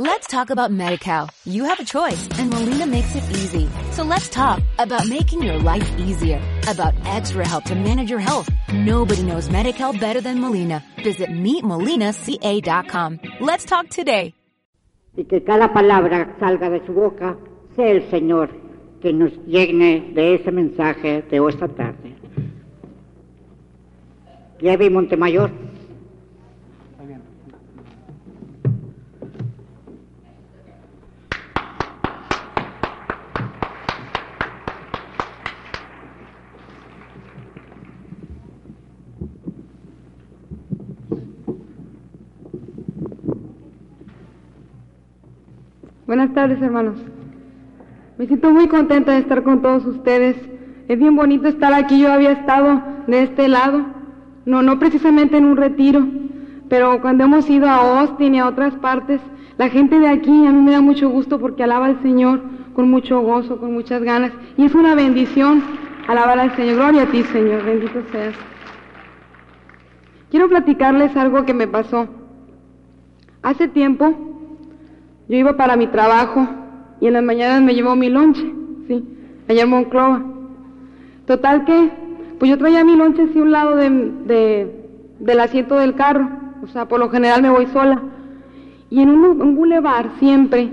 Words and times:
Let's 0.00 0.26
talk 0.28 0.48
about 0.48 0.70
MediCal. 0.70 1.28
You 1.44 1.64
have 1.64 1.78
a 1.78 1.84
choice 1.84 2.26
and 2.38 2.48
Molina 2.48 2.86
makes 2.86 3.14
it 3.14 3.22
easy. 3.32 3.68
So 3.92 4.02
let's 4.02 4.30
talk 4.30 4.62
about 4.78 5.06
making 5.06 5.42
your 5.42 5.58
life 5.58 5.86
easier, 5.98 6.40
about 6.66 6.94
extra 7.04 7.46
help 7.46 7.64
to 7.64 7.74
manage 7.74 8.08
your 8.08 8.18
health. 8.18 8.48
Nobody 8.72 9.22
knows 9.22 9.50
MediCal 9.50 10.00
better 10.00 10.22
than 10.22 10.40
Molina. 10.40 10.82
Visit 11.04 11.28
meetmolinaca.com. 11.28 13.20
Let's 13.40 13.66
talk 13.66 13.90
today. 13.90 14.32
Y 15.18 15.24
que 15.24 15.44
cada 15.44 15.70
palabra 15.74 16.34
salga 16.40 16.70
de 16.70 16.80
su 16.86 16.94
boca 16.94 17.36
sea 17.76 17.90
el 17.90 18.08
Señor 18.10 18.48
que 19.02 19.12
nos 19.12 19.32
llene 19.46 20.14
de 20.14 20.36
ese 20.36 20.50
mensaje 20.50 21.20
de 21.30 21.46
esta 21.46 21.68
tarde. 21.68 22.16
Lleve 24.62 24.88
Montemayor. 24.88 25.69
Buenas 46.10 46.34
tardes, 46.34 46.60
hermanos. 46.60 46.96
Me 48.18 48.26
siento 48.26 48.50
muy 48.50 48.66
contenta 48.66 49.12
de 49.12 49.18
estar 49.18 49.44
con 49.44 49.62
todos 49.62 49.86
ustedes. 49.86 50.34
Es 50.88 50.98
bien 50.98 51.14
bonito 51.14 51.46
estar 51.46 51.72
aquí. 51.72 52.00
Yo 52.00 52.12
había 52.12 52.32
estado 52.32 52.82
de 53.06 53.22
este 53.22 53.46
lado, 53.46 53.84
no, 54.44 54.60
no 54.60 54.80
precisamente 54.80 55.36
en 55.36 55.44
un 55.44 55.56
retiro, 55.56 56.04
pero 56.68 57.00
cuando 57.00 57.22
hemos 57.22 57.48
ido 57.48 57.68
a 57.68 58.00
Austin 58.00 58.34
y 58.34 58.40
a 58.40 58.48
otras 58.48 58.74
partes, 58.74 59.20
la 59.56 59.68
gente 59.68 60.00
de 60.00 60.08
aquí 60.08 60.46
a 60.46 60.50
mí 60.50 60.60
me 60.60 60.72
da 60.72 60.80
mucho 60.80 61.08
gusto 61.08 61.38
porque 61.38 61.62
alaba 61.62 61.86
al 61.86 62.02
Señor 62.02 62.42
con 62.74 62.90
mucho 62.90 63.20
gozo, 63.20 63.60
con 63.60 63.72
muchas 63.72 64.02
ganas. 64.02 64.32
Y 64.56 64.64
es 64.64 64.74
una 64.74 64.96
bendición 64.96 65.62
alabar 66.08 66.40
al 66.40 66.56
Señor. 66.56 66.74
Gloria 66.74 67.02
a 67.02 67.06
ti, 67.06 67.22
Señor. 67.22 67.64
Bendito 67.64 68.02
seas. 68.10 68.34
Quiero 70.28 70.48
platicarles 70.48 71.16
algo 71.16 71.44
que 71.44 71.54
me 71.54 71.68
pasó. 71.68 72.08
Hace 73.42 73.68
tiempo 73.68 74.39
yo 75.30 75.36
iba 75.36 75.56
para 75.56 75.76
mi 75.76 75.86
trabajo 75.86 76.44
y 77.00 77.06
en 77.06 77.12
las 77.12 77.22
mañanas 77.22 77.62
me 77.62 77.72
llevó 77.72 77.94
mi 77.94 78.08
lonche, 78.08 78.52
sí, 78.88 79.04
allá 79.48 79.62
en 79.62 79.70
Monclova. 79.70 80.24
Total 81.24 81.64
que, 81.64 81.88
pues 82.40 82.50
yo 82.50 82.58
traía 82.58 82.84
mi 82.84 82.96
lonche 82.96 83.22
así 83.22 83.38
a 83.38 83.42
un 83.42 83.52
lado 83.52 83.76
de, 83.76 84.74
del 85.20 85.40
asiento 85.40 85.76
del 85.76 85.94
carro, 85.94 86.28
o 86.64 86.66
sea, 86.66 86.86
por 86.86 86.98
lo 86.98 87.10
general 87.10 87.42
me 87.42 87.50
voy 87.50 87.66
sola. 87.66 88.02
Y 88.90 89.02
en 89.02 89.10
un, 89.10 89.40
un 89.40 89.54
bulevar 89.54 90.10
siempre, 90.18 90.68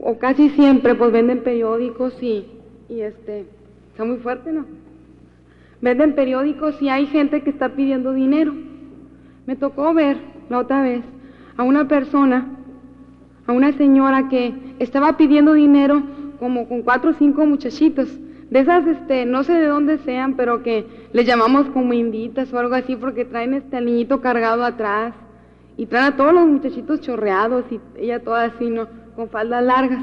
o 0.00 0.16
casi 0.16 0.48
siempre, 0.48 0.94
pues 0.94 1.12
venden 1.12 1.42
periódicos 1.42 2.14
y, 2.22 2.46
y 2.88 3.02
este, 3.02 3.44
está 3.92 4.02
muy 4.02 4.16
fuerte, 4.16 4.50
¿no? 4.50 4.64
Venden 5.82 6.14
periódicos 6.14 6.80
y 6.80 6.88
hay 6.88 7.04
gente 7.04 7.42
que 7.42 7.50
está 7.50 7.68
pidiendo 7.74 8.14
dinero. 8.14 8.54
Me 9.46 9.56
tocó 9.56 9.92
ver 9.92 10.16
la 10.48 10.60
otra 10.60 10.80
vez 10.80 11.02
a 11.58 11.64
una 11.64 11.86
persona 11.86 12.59
a 13.50 13.52
una 13.52 13.72
señora 13.72 14.28
que 14.28 14.54
estaba 14.78 15.16
pidiendo 15.16 15.54
dinero 15.54 16.02
como 16.38 16.68
con 16.68 16.82
cuatro 16.82 17.10
o 17.10 17.14
cinco 17.14 17.44
muchachitos. 17.44 18.08
De 18.48 18.60
esas, 18.60 18.86
este, 18.86 19.26
no 19.26 19.42
sé 19.42 19.54
de 19.54 19.66
dónde 19.66 19.98
sean, 19.98 20.34
pero 20.34 20.62
que 20.62 20.86
les 21.12 21.26
llamamos 21.26 21.66
como 21.70 21.92
inditas 21.92 22.52
o 22.52 22.58
algo 22.58 22.74
así 22.74 22.96
porque 22.96 23.24
traen 23.24 23.54
este 23.54 23.80
niñito 23.80 24.20
cargado 24.20 24.64
atrás 24.64 25.14
y 25.76 25.86
traen 25.86 26.12
a 26.12 26.16
todos 26.16 26.32
los 26.32 26.46
muchachitos 26.46 27.00
chorreados 27.00 27.64
y 27.70 27.80
ella 27.96 28.22
toda 28.22 28.44
así, 28.44 28.70
¿no? 28.70 28.86
Con 29.16 29.28
faldas 29.28 29.64
largas. 29.64 30.02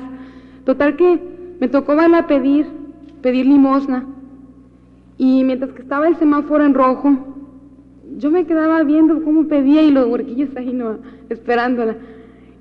Total 0.66 0.96
que 0.98 1.20
me 1.60 1.70
tocó 1.70 1.96
verla 1.96 2.28
pedir, 2.28 2.68
pedir 3.22 3.46
limosna. 3.46 4.06
Y 5.18 5.44
mientras 5.46 5.72
que 5.72 5.82
estaba 5.82 6.08
el 6.08 6.18
semáforo 6.18 6.66
en 6.66 6.74
rojo, 6.74 7.18
yo 8.18 8.30
me 8.30 8.46
quedaba 8.46 8.84
viendo 8.84 9.24
cómo 9.24 9.48
pedía 9.48 9.82
y 9.84 9.92
los 9.92 10.08
huerquillos 10.08 10.50
ahí, 10.58 10.74
¿no? 10.74 10.98
Esperándola. 11.30 11.96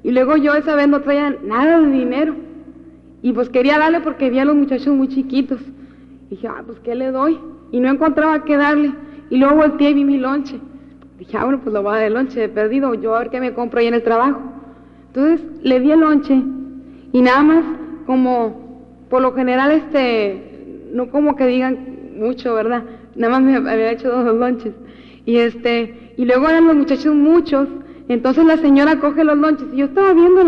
Y 0.06 0.12
luego 0.12 0.36
yo 0.36 0.54
esa 0.54 0.76
vez 0.76 0.86
no 0.86 1.00
traía 1.00 1.36
nada 1.42 1.80
de 1.80 1.90
dinero. 1.90 2.36
Y 3.22 3.32
pues 3.32 3.48
quería 3.48 3.76
darle 3.76 3.98
porque 4.02 4.30
vi 4.30 4.38
a 4.38 4.44
los 4.44 4.54
muchachos 4.54 4.94
muy 4.94 5.08
chiquitos. 5.08 5.60
Y 6.28 6.36
dije, 6.36 6.46
ah, 6.46 6.62
pues 6.64 6.78
¿qué 6.78 6.94
le 6.94 7.10
doy? 7.10 7.36
Y 7.72 7.80
no 7.80 7.90
encontraba 7.90 8.44
qué 8.44 8.56
darle. 8.56 8.92
Y 9.30 9.38
luego 9.38 9.56
volteé 9.56 9.90
y 9.90 9.94
vi 9.94 10.04
mi 10.04 10.18
lonche. 10.18 10.60
Dije, 11.18 11.36
ah, 11.36 11.42
bueno, 11.42 11.58
pues 11.60 11.74
lo 11.74 11.82
voy 11.82 11.90
a 11.90 11.94
dar 11.94 12.04
de 12.04 12.10
lonche, 12.10 12.44
he 12.44 12.48
perdido. 12.48 12.94
Yo 12.94 13.16
a 13.16 13.18
ver 13.18 13.30
qué 13.30 13.40
me 13.40 13.52
compro 13.52 13.80
ahí 13.80 13.88
en 13.88 13.94
el 13.94 14.04
trabajo. 14.04 14.40
Entonces 15.08 15.44
le 15.64 15.80
di 15.80 15.90
el 15.90 15.98
lonche. 15.98 16.40
Y 17.12 17.20
nada 17.20 17.42
más, 17.42 17.64
como 18.06 18.86
por 19.10 19.22
lo 19.22 19.34
general, 19.34 19.72
este, 19.72 20.84
no 20.92 21.10
como 21.10 21.34
que 21.34 21.48
digan 21.48 22.14
mucho, 22.16 22.54
¿verdad? 22.54 22.84
Nada 23.16 23.40
más 23.40 23.42
me 23.42 23.56
había 23.56 23.90
hecho 23.90 24.08
dos 24.12 24.36
lonches. 24.36 24.72
Y 25.24 25.38
este, 25.38 26.14
y 26.16 26.26
luego 26.26 26.48
eran 26.48 26.68
los 26.68 26.76
muchachos 26.76 27.12
muchos. 27.12 27.66
Entonces 28.08 28.44
la 28.44 28.56
señora 28.58 29.00
coge 29.00 29.24
los 29.24 29.36
lonches 29.36 29.66
y 29.72 29.78
yo 29.78 29.86
estaba 29.86 30.12
viendo 30.12 30.42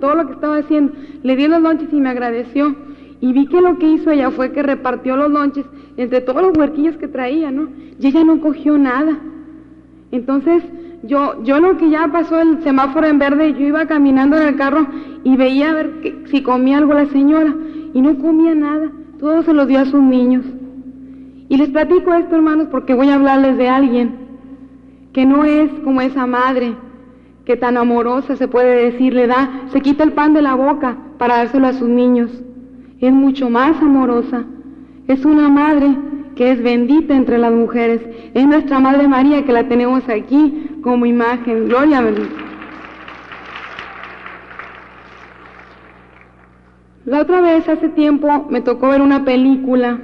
todo 0.00 0.16
lo 0.16 0.26
que 0.26 0.32
estaba 0.32 0.56
haciendo. 0.56 0.92
Le 1.22 1.36
di 1.36 1.46
los 1.46 1.62
lonches 1.62 1.92
y 1.92 2.00
me 2.00 2.08
agradeció. 2.08 2.74
Y 3.20 3.32
vi 3.32 3.46
que 3.46 3.60
lo 3.60 3.78
que 3.78 3.88
hizo 3.88 4.10
ella 4.10 4.30
fue 4.30 4.50
que 4.50 4.62
repartió 4.62 5.16
los 5.16 5.30
lonches 5.30 5.64
entre 5.96 6.20
todos 6.20 6.42
los 6.42 6.58
huerquillos 6.58 6.96
que 6.96 7.08
traía, 7.08 7.50
¿no? 7.50 7.68
Y 8.00 8.08
ella 8.08 8.24
no 8.24 8.40
cogió 8.40 8.76
nada. 8.76 9.16
Entonces 10.10 10.62
yo, 11.04 11.42
yo 11.44 11.60
lo 11.60 11.76
que 11.76 11.88
ya 11.88 12.08
pasó 12.08 12.40
el 12.40 12.62
semáforo 12.62 13.06
en 13.06 13.18
verde, 13.18 13.54
yo 13.54 13.60
iba 13.60 13.86
caminando 13.86 14.36
en 14.36 14.48
el 14.48 14.56
carro 14.56 14.86
y 15.22 15.36
veía 15.36 15.70
a 15.70 15.74
ver 15.74 15.92
si 16.26 16.42
comía 16.42 16.78
algo 16.78 16.94
la 16.94 17.06
señora. 17.06 17.54
Y 17.94 18.02
no 18.02 18.18
comía 18.18 18.56
nada. 18.56 18.90
Todo 19.20 19.42
se 19.42 19.54
lo 19.54 19.66
dio 19.66 19.78
a 19.78 19.84
sus 19.84 20.02
niños. 20.02 20.44
Y 21.48 21.56
les 21.56 21.68
platico 21.68 22.12
esto, 22.12 22.34
hermanos, 22.34 22.66
porque 22.72 22.94
voy 22.94 23.08
a 23.10 23.14
hablarles 23.14 23.56
de 23.56 23.68
alguien 23.68 24.16
que 25.12 25.24
no 25.24 25.44
es 25.44 25.70
como 25.84 26.00
esa 26.00 26.26
madre 26.26 26.74
que 27.44 27.56
tan 27.56 27.76
amorosa 27.76 28.36
se 28.36 28.48
puede 28.48 28.90
decir, 28.90 29.12
le 29.14 29.26
da, 29.26 29.64
se 29.72 29.80
quita 29.80 30.02
el 30.04 30.12
pan 30.12 30.32
de 30.34 30.42
la 30.42 30.54
boca 30.54 30.96
para 31.18 31.36
dárselo 31.38 31.66
a 31.66 31.72
sus 31.74 31.88
niños. 31.88 32.30
Es 33.00 33.12
mucho 33.12 33.50
más 33.50 33.80
amorosa. 33.82 34.44
Es 35.08 35.24
una 35.24 35.48
madre 35.48 35.94
que 36.36 36.50
es 36.50 36.62
bendita 36.62 37.14
entre 37.14 37.38
las 37.38 37.52
mujeres. 37.52 38.00
Es 38.32 38.46
nuestra 38.46 38.80
Madre 38.80 39.06
María 39.08 39.44
que 39.44 39.52
la 39.52 39.68
tenemos 39.68 40.08
aquí 40.08 40.78
como 40.82 41.06
imagen. 41.06 41.68
Gloria 41.68 41.98
a 41.98 42.02
Dios. 42.02 42.28
La 47.04 47.20
otra 47.20 47.42
vez, 47.42 47.68
hace 47.68 47.90
tiempo, 47.90 48.46
me 48.48 48.62
tocó 48.62 48.88
ver 48.88 49.02
una 49.02 49.24
película 49.24 49.98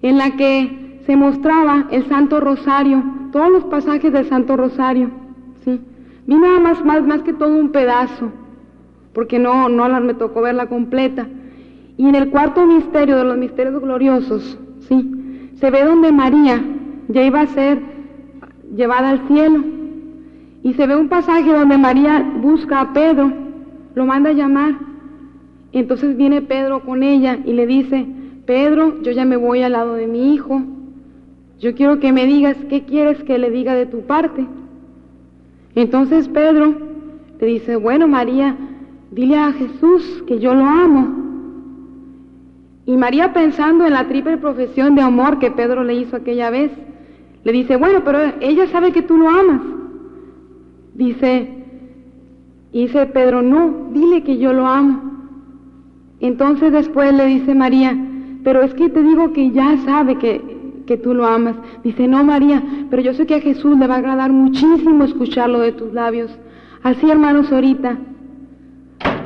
en 0.00 0.18
la 0.18 0.30
que 0.36 1.00
se 1.06 1.16
mostraba 1.16 1.86
el 1.90 2.08
Santo 2.08 2.38
Rosario, 2.38 3.02
todos 3.32 3.50
los 3.50 3.64
pasajes 3.64 4.12
del 4.12 4.28
Santo 4.28 4.56
Rosario. 4.56 5.23
Vi 6.26 6.34
nada 6.36 6.58
más, 6.60 6.84
más, 6.84 7.06
más 7.06 7.22
que 7.22 7.32
todo 7.32 7.54
un 7.54 7.70
pedazo, 7.70 8.30
porque 9.12 9.38
no, 9.38 9.68
no 9.68 10.00
me 10.00 10.14
tocó 10.14 10.42
verla 10.42 10.66
completa. 10.66 11.26
Y 11.96 12.08
en 12.08 12.14
el 12.14 12.30
cuarto 12.30 12.66
misterio 12.66 13.16
de 13.16 13.24
los 13.24 13.36
misterios 13.36 13.80
gloriosos, 13.80 14.58
sí, 14.80 15.50
se 15.56 15.70
ve 15.70 15.84
donde 15.84 16.12
María 16.12 16.62
ya 17.08 17.22
iba 17.22 17.40
a 17.40 17.46
ser 17.46 17.80
llevada 18.74 19.10
al 19.10 19.26
cielo. 19.28 19.62
Y 20.62 20.72
se 20.74 20.86
ve 20.86 20.96
un 20.96 21.08
pasaje 21.08 21.52
donde 21.52 21.76
María 21.76 22.20
busca 22.40 22.80
a 22.80 22.92
Pedro, 22.92 23.30
lo 23.94 24.06
manda 24.06 24.30
a 24.30 24.32
llamar. 24.32 24.74
Y 25.72 25.78
entonces 25.78 26.16
viene 26.16 26.40
Pedro 26.40 26.80
con 26.80 27.02
ella 27.02 27.38
y 27.44 27.52
le 27.52 27.66
dice, 27.66 28.06
Pedro, 28.46 29.02
yo 29.02 29.12
ya 29.12 29.24
me 29.24 29.36
voy 29.36 29.62
al 29.62 29.72
lado 29.72 29.94
de 29.94 30.06
mi 30.06 30.34
hijo. 30.34 30.62
Yo 31.60 31.74
quiero 31.74 32.00
que 32.00 32.12
me 32.12 32.26
digas 32.26 32.56
qué 32.68 32.84
quieres 32.84 33.22
que 33.24 33.38
le 33.38 33.50
diga 33.50 33.74
de 33.74 33.86
tu 33.86 34.02
parte. 34.02 34.46
Entonces 35.74 36.28
Pedro 36.28 36.74
le 37.40 37.46
dice, 37.46 37.76
bueno 37.76 38.06
María, 38.06 38.56
dile 39.10 39.36
a 39.36 39.52
Jesús 39.52 40.24
que 40.26 40.38
yo 40.38 40.54
lo 40.54 40.64
amo. 40.64 41.24
Y 42.86 42.96
María 42.96 43.32
pensando 43.32 43.86
en 43.86 43.94
la 43.94 44.06
triple 44.08 44.36
profesión 44.36 44.94
de 44.94 45.02
amor 45.02 45.38
que 45.38 45.50
Pedro 45.50 45.84
le 45.84 45.94
hizo 45.94 46.16
aquella 46.16 46.50
vez, 46.50 46.70
le 47.42 47.52
dice, 47.52 47.76
bueno, 47.76 48.02
pero 48.04 48.18
ella 48.40 48.66
sabe 48.68 48.92
que 48.92 49.02
tú 49.02 49.16
lo 49.16 49.28
amas. 49.28 49.60
Dice, 50.94 51.50
dice 52.72 53.06
Pedro, 53.06 53.42
no, 53.42 53.90
dile 53.92 54.22
que 54.22 54.38
yo 54.38 54.52
lo 54.52 54.66
amo. 54.66 55.02
Entonces 56.20 56.72
después 56.72 57.12
le 57.12 57.26
dice 57.26 57.54
María, 57.54 57.96
pero 58.44 58.62
es 58.62 58.72
que 58.74 58.88
te 58.88 59.02
digo 59.02 59.32
que 59.32 59.50
ya 59.50 59.76
sabe 59.78 60.16
que 60.16 60.53
que 60.86 60.96
tú 60.96 61.14
lo 61.14 61.26
amas. 61.26 61.56
Dice, 61.82 62.06
no 62.08 62.22
María, 62.24 62.62
pero 62.90 63.02
yo 63.02 63.14
sé 63.14 63.26
que 63.26 63.36
a 63.36 63.40
Jesús 63.40 63.76
le 63.78 63.86
va 63.86 63.94
a 63.94 63.98
agradar 63.98 64.32
muchísimo 64.32 65.04
escucharlo 65.04 65.60
de 65.60 65.72
tus 65.72 65.92
labios. 65.92 66.36
Así, 66.82 67.10
hermanos, 67.10 67.50
ahorita, 67.50 67.98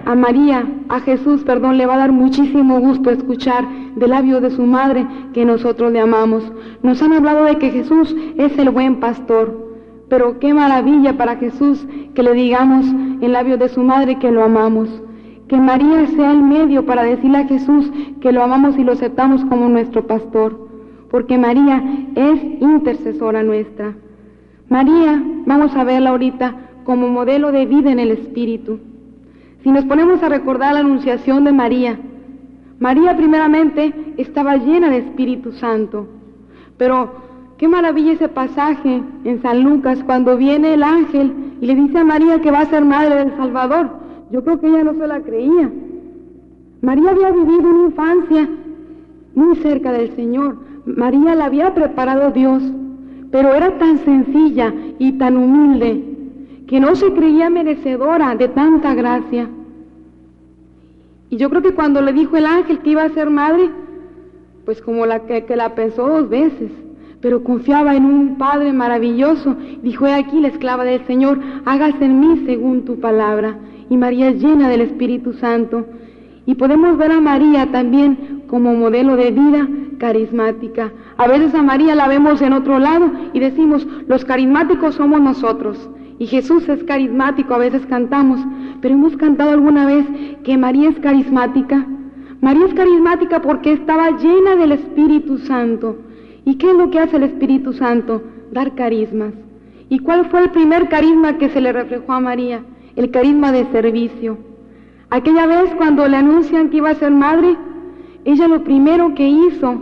a 0.04 0.14
María, 0.14 0.64
a 0.88 1.00
Jesús, 1.00 1.42
perdón, 1.44 1.76
le 1.76 1.84
va 1.84 1.94
a 1.94 1.98
dar 1.98 2.12
muchísimo 2.12 2.80
gusto 2.80 3.10
escuchar 3.10 3.64
del 3.96 4.10
labio 4.10 4.40
de 4.40 4.50
su 4.50 4.62
madre 4.62 5.06
que 5.34 5.44
nosotros 5.44 5.92
le 5.92 6.00
amamos. 6.00 6.50
Nos 6.82 7.02
han 7.02 7.12
hablado 7.12 7.44
de 7.44 7.58
que 7.58 7.70
Jesús 7.70 8.16
es 8.36 8.56
el 8.58 8.70
buen 8.70 9.00
pastor, 9.00 9.66
Pero 10.08 10.38
qué 10.38 10.54
maravilla 10.54 11.18
para 11.18 11.36
Jesús 11.36 11.86
que 12.14 12.22
le 12.22 12.32
digamos 12.32 12.86
en 12.86 13.32
labios 13.32 13.58
de 13.58 13.68
su 13.68 13.82
madre 13.82 14.18
que 14.18 14.30
lo 14.30 14.42
amamos. 14.42 14.88
Que 15.48 15.58
María 15.58 16.06
sea 16.06 16.30
el 16.30 16.42
medio 16.42 16.86
para 16.86 17.02
decirle 17.02 17.38
a 17.38 17.46
Jesús 17.46 17.90
que 18.22 18.32
lo 18.32 18.42
amamos 18.42 18.78
y 18.78 18.84
lo 18.84 18.92
aceptamos 18.92 19.44
como 19.44 19.68
nuestro 19.68 20.06
pastor. 20.06 20.67
Porque 21.10 21.38
María 21.38 21.82
es 22.14 22.42
intercesora 22.60 23.42
nuestra. 23.42 23.94
María, 24.68 25.22
vamos 25.46 25.74
a 25.74 25.84
verla 25.84 26.10
ahorita 26.10 26.54
como 26.84 27.08
modelo 27.08 27.52
de 27.52 27.66
vida 27.66 27.90
en 27.90 27.98
el 27.98 28.10
Espíritu. 28.10 28.78
Si 29.62 29.70
nos 29.70 29.84
ponemos 29.84 30.22
a 30.22 30.28
recordar 30.28 30.74
la 30.74 30.80
anunciación 30.80 31.44
de 31.44 31.52
María, 31.52 31.98
María 32.78 33.16
primeramente 33.16 33.92
estaba 34.18 34.56
llena 34.56 34.88
de 34.88 34.98
Espíritu 34.98 35.52
Santo, 35.52 36.06
pero 36.76 37.10
qué 37.56 37.66
maravilla 37.66 38.12
ese 38.12 38.28
pasaje 38.28 39.02
en 39.24 39.42
San 39.42 39.62
Lucas 39.64 40.02
cuando 40.04 40.36
viene 40.36 40.74
el 40.74 40.82
ángel 40.82 41.32
y 41.60 41.66
le 41.66 41.74
dice 41.74 41.98
a 41.98 42.04
María 42.04 42.40
que 42.40 42.52
va 42.52 42.60
a 42.60 42.66
ser 42.66 42.84
madre 42.84 43.16
del 43.16 43.36
Salvador. 43.36 43.90
Yo 44.30 44.44
creo 44.44 44.60
que 44.60 44.68
ella 44.68 44.84
no 44.84 44.94
se 44.94 45.06
la 45.08 45.20
creía. 45.20 45.70
María 46.82 47.10
había 47.10 47.32
vivido 47.32 47.68
una 47.68 47.84
infancia 47.86 48.48
muy 49.34 49.56
cerca 49.56 49.90
del 49.90 50.14
Señor. 50.14 50.67
María 50.96 51.34
la 51.34 51.46
había 51.46 51.74
preparado 51.74 52.30
Dios, 52.30 52.62
pero 53.30 53.54
era 53.54 53.78
tan 53.78 53.98
sencilla 53.98 54.72
y 54.98 55.12
tan 55.12 55.36
humilde 55.36 56.04
que 56.66 56.80
no 56.80 56.94
se 56.94 57.12
creía 57.12 57.50
merecedora 57.50 58.34
de 58.34 58.48
tanta 58.48 58.94
gracia. 58.94 59.48
Y 61.30 61.36
yo 61.36 61.50
creo 61.50 61.62
que 61.62 61.74
cuando 61.74 62.00
le 62.00 62.12
dijo 62.12 62.36
el 62.36 62.46
ángel 62.46 62.78
que 62.80 62.90
iba 62.90 63.02
a 63.02 63.10
ser 63.10 63.30
madre, 63.30 63.70
pues 64.64 64.82
como 64.82 65.06
la 65.06 65.20
que, 65.20 65.44
la 65.56 65.74
pensó 65.74 66.06
dos 66.06 66.28
veces, 66.28 66.70
pero 67.20 67.42
confiaba 67.42 67.96
en 67.96 68.04
un 68.04 68.36
Padre 68.36 68.72
maravilloso. 68.72 69.56
Dijo, 69.82 70.06
he 70.06 70.12
aquí 70.12 70.40
la 70.40 70.48
esclava 70.48 70.84
del 70.84 71.04
Señor, 71.06 71.40
hágase 71.64 72.04
en 72.04 72.20
mí 72.20 72.42
según 72.46 72.84
tu 72.84 73.00
palabra. 73.00 73.56
Y 73.90 73.96
María 73.96 74.28
es 74.28 74.42
llena 74.42 74.68
del 74.68 74.82
Espíritu 74.82 75.32
Santo. 75.32 75.86
Y 76.48 76.54
podemos 76.54 76.96
ver 76.96 77.12
a 77.12 77.20
María 77.20 77.70
también 77.70 78.44
como 78.46 78.72
modelo 78.72 79.16
de 79.16 79.32
vida 79.32 79.68
carismática. 79.98 80.90
A 81.18 81.28
veces 81.28 81.54
a 81.54 81.62
María 81.62 81.94
la 81.94 82.08
vemos 82.08 82.40
en 82.40 82.54
otro 82.54 82.78
lado 82.78 83.12
y 83.34 83.38
decimos, 83.38 83.86
los 84.06 84.24
carismáticos 84.24 84.94
somos 84.94 85.20
nosotros. 85.20 85.90
Y 86.18 86.24
Jesús 86.24 86.66
es 86.70 86.82
carismático, 86.84 87.52
a 87.52 87.58
veces 87.58 87.84
cantamos, 87.84 88.40
pero 88.80 88.94
hemos 88.94 89.14
cantado 89.18 89.50
alguna 89.50 89.84
vez 89.84 90.06
que 90.42 90.56
María 90.56 90.88
es 90.88 90.98
carismática. 91.00 91.86
María 92.40 92.64
es 92.64 92.72
carismática 92.72 93.42
porque 93.42 93.74
estaba 93.74 94.12
llena 94.12 94.56
del 94.56 94.72
Espíritu 94.72 95.36
Santo. 95.36 95.98
¿Y 96.46 96.54
qué 96.54 96.70
es 96.70 96.76
lo 96.78 96.88
que 96.90 97.00
hace 97.00 97.18
el 97.18 97.24
Espíritu 97.24 97.74
Santo? 97.74 98.22
Dar 98.52 98.74
carismas. 98.74 99.34
¿Y 99.90 99.98
cuál 99.98 100.24
fue 100.30 100.44
el 100.44 100.50
primer 100.52 100.88
carisma 100.88 101.36
que 101.36 101.50
se 101.50 101.60
le 101.60 101.74
reflejó 101.74 102.10
a 102.14 102.20
María? 102.20 102.62
El 102.96 103.10
carisma 103.10 103.52
de 103.52 103.66
servicio. 103.66 104.47
Aquella 105.10 105.46
vez 105.46 105.74
cuando 105.76 106.06
le 106.06 106.16
anuncian 106.16 106.68
que 106.68 106.78
iba 106.78 106.90
a 106.90 106.94
ser 106.94 107.10
madre, 107.10 107.56
ella 108.24 108.46
lo 108.46 108.62
primero 108.62 109.14
que 109.14 109.26
hizo 109.26 109.80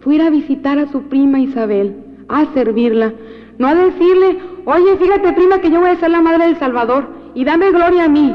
fue 0.00 0.16
ir 0.16 0.22
a 0.22 0.30
visitar 0.30 0.78
a 0.78 0.86
su 0.88 1.02
prima 1.04 1.40
Isabel, 1.40 1.96
a 2.28 2.44
servirla. 2.52 3.12
No 3.58 3.68
a 3.68 3.74
decirle, 3.74 4.38
oye, 4.66 4.96
fíjate 4.98 5.32
prima 5.32 5.60
que 5.60 5.70
yo 5.70 5.80
voy 5.80 5.90
a 5.90 5.96
ser 5.96 6.10
la 6.10 6.20
madre 6.20 6.46
del 6.46 6.58
Salvador 6.58 7.08
y 7.34 7.44
dame 7.44 7.70
gloria 7.70 8.04
a 8.04 8.08
mí. 8.08 8.34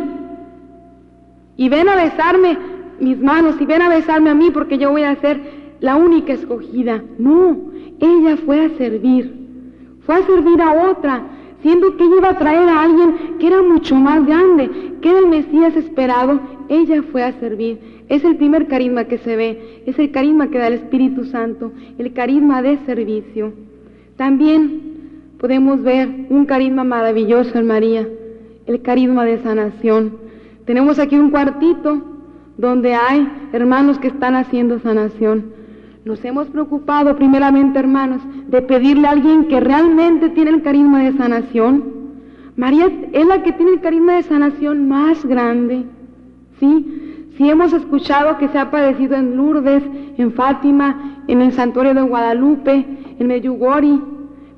Y 1.58 1.70
ven 1.70 1.88
a 1.90 1.96
besarme 1.96 2.58
mis 3.00 3.22
manos 3.22 3.56
y 3.60 3.66
ven 3.66 3.82
a 3.82 3.90
besarme 3.90 4.32
a 4.32 4.36
mí 4.36 4.50
porque 4.52 4.78
yo 4.78 4.92
voy 4.92 5.04
a 5.04 5.16
ser 5.18 5.40
la 5.80 5.96
única 5.96 6.34
escogida. 6.34 7.04
No, 7.20 7.58
ella 8.00 8.38
fue 8.38 8.66
a 8.66 8.70
servir. 8.78 9.42
Fue 10.06 10.16
a 10.16 10.26
servir 10.26 10.60
a 10.62 10.90
otra, 10.90 11.22
siendo 11.62 11.96
que 11.96 12.04
ella 12.04 12.18
iba 12.18 12.30
a 12.30 12.38
traer 12.38 12.68
a 12.68 12.82
alguien 12.82 13.38
que 13.40 13.48
era 13.48 13.62
mucho 13.62 13.96
más 13.96 14.26
grande, 14.26 14.70
que 15.02 15.10
era 15.10 15.20
el 15.20 15.28
Mesías 15.28 15.76
esperado. 15.76 16.40
Ella 16.70 17.04
fue 17.12 17.24
a 17.24 17.34
servir. 17.40 17.80
Es 18.10 18.24
el 18.24 18.36
primer 18.36 18.68
carisma 18.68 19.06
que 19.06 19.18
se 19.20 19.36
ve, 19.36 19.84
es 19.86 19.98
el 19.98 20.12
carisma 20.12 20.50
que 20.50 20.58
da 20.58 20.68
el 20.68 20.74
Espíritu 20.74 21.26
Santo, 21.26 21.72
el 21.98 22.12
carisma 22.14 22.62
de 22.62 22.78
servicio. 22.86 23.54
También 24.18 24.82
podemos 25.40 25.82
ver 25.82 26.28
un 26.30 26.46
carisma 26.46 26.84
maravilloso 26.84 27.58
en 27.58 27.68
María, 27.68 28.08
el 28.68 28.82
carisma 28.82 29.26
de 29.26 29.40
sanación. 29.40 30.18
Tenemos 30.66 31.00
aquí 31.00 31.16
un 31.16 31.32
cuartito 31.32 32.02
donde 32.58 32.94
hay 32.94 33.28
hermanos 33.54 33.98
que 33.98 34.08
están 34.08 34.36
haciendo 34.36 34.80
sanación. 34.80 35.54
Nos 36.04 36.24
hemos 36.26 36.48
preocupado 36.48 37.16
primeramente, 37.16 37.80
hermanos, 37.80 38.22
de 38.52 38.62
pedirle 38.62 39.08
a 39.08 39.12
alguien 39.12 39.46
que 39.46 39.62
realmente 39.62 40.30
tiene 40.30 40.52
el 40.52 40.62
carisma 40.62 41.04
de 41.04 41.14
sanación. 41.14 41.84
María 42.58 42.92
es 43.14 43.26
la 43.26 43.42
que 43.44 43.54
tiene 43.54 43.72
el 43.72 43.80
carisma 43.80 44.16
de 44.16 44.24
sanación 44.24 44.90
más 44.90 45.26
grande. 45.26 45.86
¿Sí? 46.60 47.30
Si 47.38 47.50
hemos 47.50 47.72
escuchado 47.72 48.38
que 48.38 48.50
se 48.50 48.60
ha 48.60 48.70
padecido 48.70 49.16
en 49.16 49.38
Lourdes, 49.38 49.84
en 50.18 50.34
Fátima, 50.34 51.24
en 51.28 51.42
el 51.42 51.54
santuario 51.54 51.94
de 51.94 52.02
Guadalupe, 52.02 52.86
en 53.18 53.28
Medjugorje, 53.28 54.00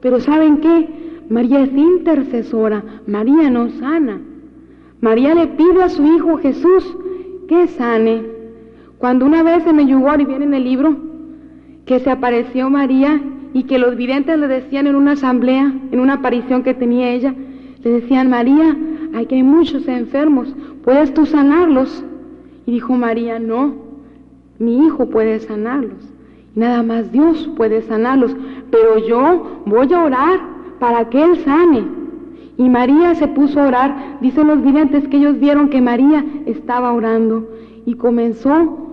pero 0.02 0.20
¿saben 0.20 0.58
qué? 0.58 0.90
María 1.30 1.62
es 1.62 1.72
intercesora, 1.72 2.84
María 3.06 3.52
no 3.52 3.70
sana. 3.70 4.20
María 5.02 5.36
le 5.36 5.48
pide 5.48 5.84
a 5.84 5.90
su 5.90 6.04
Hijo 6.04 6.38
Jesús 6.38 6.98
que 7.48 7.68
sane. 7.68 8.24
Cuando 8.98 9.26
una 9.28 9.44
vez 9.44 9.68
en 9.68 9.80
y 9.80 10.26
viene 10.26 10.46
en 10.46 10.54
el 10.56 10.64
libro 10.64 10.96
que 11.86 12.00
se 12.00 12.10
apareció 12.10 12.70
María 12.70 13.22
y 13.54 13.64
que 13.64 13.78
los 13.78 13.96
videntes 13.96 14.38
le 14.40 14.48
decían 14.48 14.88
en 14.88 14.96
una 14.96 15.12
asamblea, 15.12 15.72
en 15.92 16.00
una 16.00 16.16
aparición 16.16 16.64
que 16.64 16.74
tenía 16.74 17.12
ella, 17.12 17.34
le 17.84 17.90
decían, 17.90 18.30
María, 18.30 18.76
aquí 19.14 19.36
hay 19.36 19.44
muchos 19.44 19.88
enfermos, 19.88 20.54
¿puedes 20.84 21.14
tú 21.14 21.26
sanarlos? 21.26 22.04
Y 22.66 22.72
dijo 22.72 22.94
María, 22.94 23.40
no, 23.40 23.76
mi 24.60 24.86
hijo 24.86 25.10
puede 25.10 25.40
sanarlos. 25.40 26.14
Nada 26.56 26.84
más 26.84 27.12
Dios 27.12 27.50
puede 27.56 27.82
sanarlos, 27.82 28.36
pero 28.72 29.00
yo 29.08 29.62
voy 29.66 29.92
a 29.92 30.04
orar 30.04 30.40
para 30.80 31.10
que 31.10 31.24
Él 31.24 31.38
sane. 31.38 31.84
Y 32.58 32.70
María 32.70 33.16
se 33.16 33.28
puso 33.28 33.60
a 33.60 33.68
orar. 33.68 34.18
Dicen 34.22 34.48
los 34.48 34.64
videntes 34.64 35.08
que 35.08 35.18
ellos 35.18 35.40
vieron 35.40 35.70
que 35.70 35.82
María 35.82 36.24
estaba 36.46 36.94
orando 36.94 37.48
y 37.86 37.96
comenzó 37.96 38.93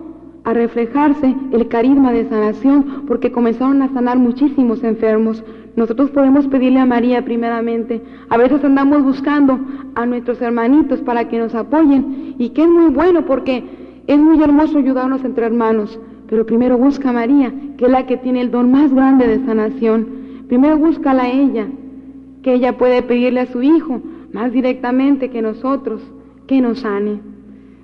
a 0.50 0.54
reflejarse 0.54 1.34
el 1.52 1.68
carisma 1.68 2.12
de 2.12 2.28
sanación 2.28 3.04
porque 3.06 3.32
comenzaron 3.32 3.82
a 3.82 3.92
sanar 3.92 4.18
muchísimos 4.18 4.82
enfermos. 4.84 5.42
Nosotros 5.76 6.10
podemos 6.10 6.46
pedirle 6.48 6.80
a 6.80 6.86
María 6.86 7.24
primeramente. 7.24 8.02
A 8.28 8.36
veces 8.36 8.62
andamos 8.64 9.02
buscando 9.02 9.58
a 9.94 10.06
nuestros 10.06 10.40
hermanitos 10.42 11.00
para 11.00 11.28
que 11.28 11.38
nos 11.38 11.54
apoyen 11.54 12.34
y 12.38 12.50
que 12.50 12.62
es 12.62 12.68
muy 12.68 12.90
bueno 12.90 13.24
porque 13.24 13.64
es 14.06 14.18
muy 14.18 14.42
hermoso 14.42 14.78
ayudarnos 14.78 15.24
entre 15.24 15.46
hermanos. 15.46 15.98
Pero 16.28 16.46
primero 16.46 16.76
busca 16.78 17.10
a 17.10 17.12
María, 17.12 17.52
que 17.76 17.86
es 17.86 17.90
la 17.90 18.06
que 18.06 18.16
tiene 18.16 18.40
el 18.40 18.50
don 18.50 18.70
más 18.70 18.92
grande 18.92 19.26
de 19.26 19.44
sanación. 19.44 20.06
Primero 20.48 20.78
búscala 20.78 21.24
a 21.24 21.30
ella, 21.30 21.66
que 22.42 22.54
ella 22.54 22.76
puede 22.76 23.02
pedirle 23.02 23.40
a 23.40 23.46
su 23.46 23.62
Hijo 23.62 24.00
más 24.32 24.52
directamente 24.52 25.30
que 25.30 25.42
nosotros, 25.42 26.02
que 26.46 26.60
nos 26.60 26.80
sane. 26.80 27.20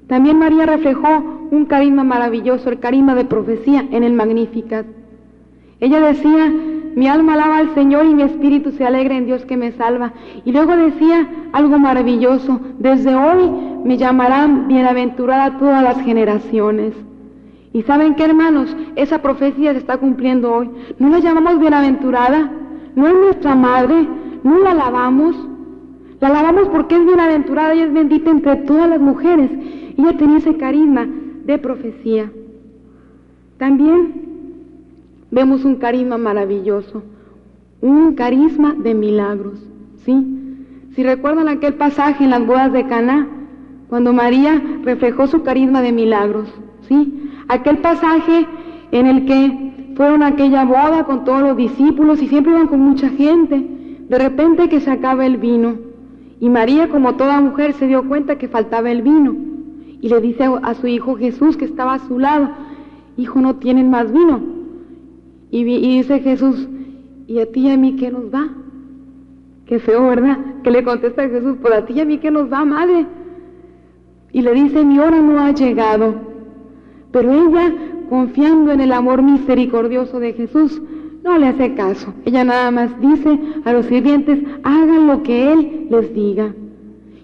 También 0.07 0.39
María 0.39 0.67
reflejó 0.67 1.36
un 1.51 1.67
carisma 1.67 2.05
maravilloso, 2.05 2.71
el 2.71 2.79
carisma 2.79 3.15
de 3.15 3.25
profecía 3.25 3.87
en 3.91 4.03
el 4.05 4.13
Magnificat. 4.13 4.87
Ella 5.81 6.01
decía, 6.01 6.53
mi 6.97 7.09
alma 7.09 7.35
alaba 7.35 7.59
al 7.59 7.75
Señor 7.75 8.07
y 8.07 8.15
mi 8.15 8.23
espíritu 8.23 8.71
se 8.71 8.87
alegra 8.87 9.17
en 9.17 9.27
Dios 9.27 9.45
que 9.45 9.59
me 9.59 9.73
salva. 9.73 10.15
Y 10.47 10.53
luego 10.53 10.75
decía 10.77 11.29
algo 11.53 11.79
maravilloso, 11.79 12.59
desde 12.79 13.15
hoy 13.15 13.51
me 13.85 13.99
llamarán 13.99 14.69
bienaventurada 14.69 15.59
todas 15.59 15.83
las 15.83 16.01
generaciones. 16.01 16.95
Y 17.75 17.83
saben 17.83 18.15
qué, 18.15 18.25
hermanos, 18.25 18.75
esa 18.97 19.21
profecía 19.21 19.73
se 19.73 19.79
está 19.79 19.99
cumpliendo 19.99 20.51
hoy. 20.51 20.71
No 20.99 21.11
la 21.11 21.19
llamamos 21.19 21.61
bienaventurada, 21.61 22.51
no 22.95 23.07
es 23.07 23.13
nuestra 23.15 23.55
madre, 23.55 24.09
no 24.43 24.59
la 24.61 24.71
alabamos. 24.71 25.37
La 26.21 26.29
alabamos 26.29 26.69
porque 26.69 26.97
es 26.97 27.05
bienaventurada 27.05 27.75
y 27.75 27.81
es 27.81 27.93
bendita 27.93 28.31
entre 28.31 28.57
todas 28.57 28.89
las 28.89 29.01
mujeres. 29.01 29.51
Ella 29.99 30.17
tenía 30.17 30.39
ese 30.39 30.57
carisma 30.57 31.07
de 31.47 31.59
profecía. 31.59 32.31
También 33.59 34.13
vemos 35.31 35.65
un 35.65 35.77
carisma 35.77 36.19
maravilloso, 36.19 37.03
un 37.81 38.15
carisma 38.15 38.75
de 38.75 38.95
milagros, 38.95 39.59
¿sí? 40.05 40.15
Si 40.95 41.03
recuerdan 41.03 41.49
aquel 41.49 41.75
pasaje 41.75 42.25
en 42.25 42.31
las 42.31 42.45
bodas 42.45 42.73
de 42.73 42.87
Caná, 42.87 43.29
cuando 43.89 44.13
María 44.13 44.61
reflejó 44.83 45.27
su 45.27 45.43
carisma 45.43 45.83
de 45.83 45.93
milagros, 45.93 46.49
¿sí? 46.89 47.31
Aquel 47.49 47.79
pasaje 47.79 48.47
en 48.91 49.07
el 49.07 49.27
que 49.27 49.95
fueron 49.97 50.23
a 50.23 50.29
aquella 50.29 50.65
boda 50.65 51.05
con 51.05 51.25
todos 51.25 51.43
los 51.43 51.57
discípulos 51.57 52.21
y 52.21 52.29
siempre 52.29 52.53
iban 52.53 52.67
con 52.67 52.81
mucha 52.81 53.09
gente. 53.11 53.65
De 54.09 54.19
repente 54.19 54.69
que 54.69 54.81
se 54.81 54.91
acaba 54.91 55.27
el 55.27 55.37
vino. 55.37 55.77
Y 56.41 56.49
María, 56.49 56.89
como 56.89 57.15
toda 57.15 57.41
mujer, 57.41 57.73
se 57.73 57.87
dio 57.87 58.07
cuenta 58.07 58.37
que 58.37 58.49
faltaba 58.49 58.91
el 58.91 59.03
vino. 59.03 59.46
Y 60.01 60.09
le 60.09 60.21
dice 60.21 60.45
a 60.63 60.75
su 60.75 60.87
hijo 60.87 61.17
Jesús, 61.17 61.57
que 61.57 61.65
estaba 61.65 61.95
a 61.95 62.07
su 62.07 62.19
lado, 62.19 62.51
hijo, 63.17 63.41
no 63.41 63.57
tienen 63.57 63.91
más 63.91 64.13
vino. 64.13 64.41
Y, 65.51 65.65
dice 65.65 66.21
Jesús, 66.21 66.69
¿y 67.27 67.39
a 67.39 67.51
ti 67.51 67.61
y 67.61 67.71
a 67.71 67.77
mí 67.77 67.97
qué 67.97 68.11
nos 68.11 68.25
va? 68.25 68.49
Qué 69.67 69.79
feo, 69.79 70.09
¿verdad? 70.09 70.39
Que 70.63 70.71
le 70.71 70.85
contesta 70.85 71.29
Jesús, 71.29 71.57
por 71.57 71.73
a 71.73 71.87
ti 71.87 71.95
y 71.95 72.01
a 72.01 72.05
mí 72.05 72.19
que 72.19 72.31
nos 72.31 72.51
da, 72.51 72.65
madre. 72.65 73.07
Y 74.33 74.43
le 74.43 74.53
dice, 74.53 74.85
mi 74.85 74.99
hora 74.99 75.21
no 75.21 75.41
ha 75.41 75.53
llegado. 75.53 76.15
Pero 77.11 77.33
ella, 77.33 77.75
confiando 78.11 78.73
en 78.73 78.81
el 78.81 78.93
amor 78.93 79.23
misericordioso 79.23 80.21
de 80.21 80.35
Jesús, 80.35 80.83
no 81.25 81.39
le 81.39 81.49
hace 81.49 81.75
caso. 81.75 82.13
Ella 82.25 82.45
nada 82.45 82.71
más 82.71 83.01
dice 83.01 83.39
a 83.65 83.73
los 83.73 83.87
sirvientes, 83.87 84.41
hagan 84.63 85.07
lo 85.07 85.23
que 85.23 85.53
Él 85.53 85.87
les 85.91 86.15
diga. 86.15 86.55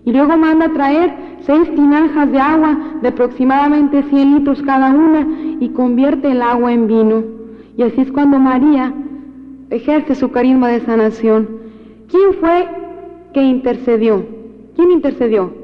Y 0.05 0.13
luego 0.13 0.37
manda 0.37 0.67
a 0.67 0.73
traer 0.73 1.15
seis 1.41 1.71
tinajas 1.75 2.31
de 2.33 2.39
agua 2.39 2.77
de 3.01 3.09
aproximadamente 3.09 4.03
100 4.03 4.35
litros 4.35 4.63
cada 4.63 4.91
una 4.91 5.27
y 5.61 5.69
convierte 5.71 6.31
el 6.31 6.43
agua 6.43 6.73
en 6.73 6.89
vino. 6.89 7.23
Y 7.77 7.83
así 7.83 8.01
es 8.01 8.11
cuando 8.11 8.39
María 8.39 8.93
ejerce 9.71 10.15
su 10.15 10.31
carisma 10.31 10.69
de 10.69 10.81
sanación. 10.81 11.49
¿Quién 12.09 12.35
fue 12.41 12.69
que 13.33 13.43
intercedió? 13.43 14.25
¿Quién 14.75 14.91
intercedió? 14.91 15.55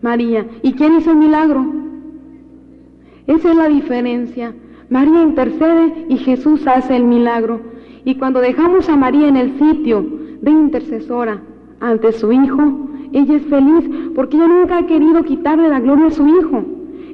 María. 0.00 0.46
¿Y 0.62 0.72
quién 0.72 0.96
hizo 0.96 1.10
el 1.10 1.18
milagro? 1.18 1.66
Esa 3.26 3.50
es 3.50 3.56
la 3.56 3.68
diferencia. 3.68 4.54
María 4.88 5.22
intercede 5.22 6.06
y 6.08 6.16
Jesús 6.18 6.66
hace 6.66 6.96
el 6.96 7.04
milagro. 7.04 7.60
Y 8.04 8.14
cuando 8.14 8.40
dejamos 8.40 8.88
a 8.88 8.96
María 8.96 9.28
en 9.28 9.36
el 9.36 9.58
sitio 9.58 10.04
de 10.40 10.50
intercesora 10.50 11.42
ante 11.80 12.12
su 12.12 12.32
Hijo, 12.32 12.89
ella 13.12 13.36
es 13.36 13.42
feliz 13.46 13.88
porque 14.14 14.36
ella 14.36 14.48
nunca 14.48 14.78
ha 14.78 14.86
querido 14.86 15.22
quitarle 15.24 15.68
la 15.68 15.80
gloria 15.80 16.06
a 16.06 16.10
su 16.10 16.26
Hijo. 16.26 16.64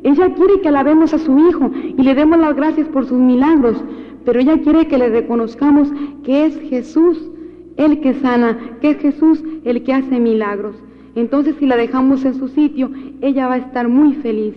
Ella 0.03 0.35
quiere 0.35 0.61
que 0.61 0.69
alabemos 0.69 1.15
a 1.15 1.19
su 1.19 1.39
Hijo 1.39 1.71
y 1.97 2.03
le 2.03 2.15
demos 2.15 2.39
las 2.39 2.55
gracias 2.55 2.89
por 2.89 3.07
sus 3.07 3.19
milagros, 3.19 3.83
pero 4.25 4.41
ella 4.41 4.59
quiere 4.59 4.87
que 4.87 4.99
le 4.99 5.09
reconozcamos 5.09 5.93
que 6.23 6.47
es 6.47 6.61
Jesús 6.69 7.31
el 7.77 8.01
que 8.01 8.15
sana, 8.15 8.59
que 8.81 8.91
es 8.91 8.99
Jesús 8.99 9.43
el 9.65 9.83
que 9.83 9.93
hace 9.93 10.21
milagros. 10.21 10.77
Entonces 11.15 11.57
si 11.59 11.67
la 11.67 11.77
dejamos 11.77 12.25
en 12.25 12.35
su 12.35 12.49
sitio, 12.49 12.91
ella 13.21 13.49
va 13.49 13.55
a 13.55 13.59
estar 13.59 13.89
muy 13.89 14.15
feliz. 14.17 14.55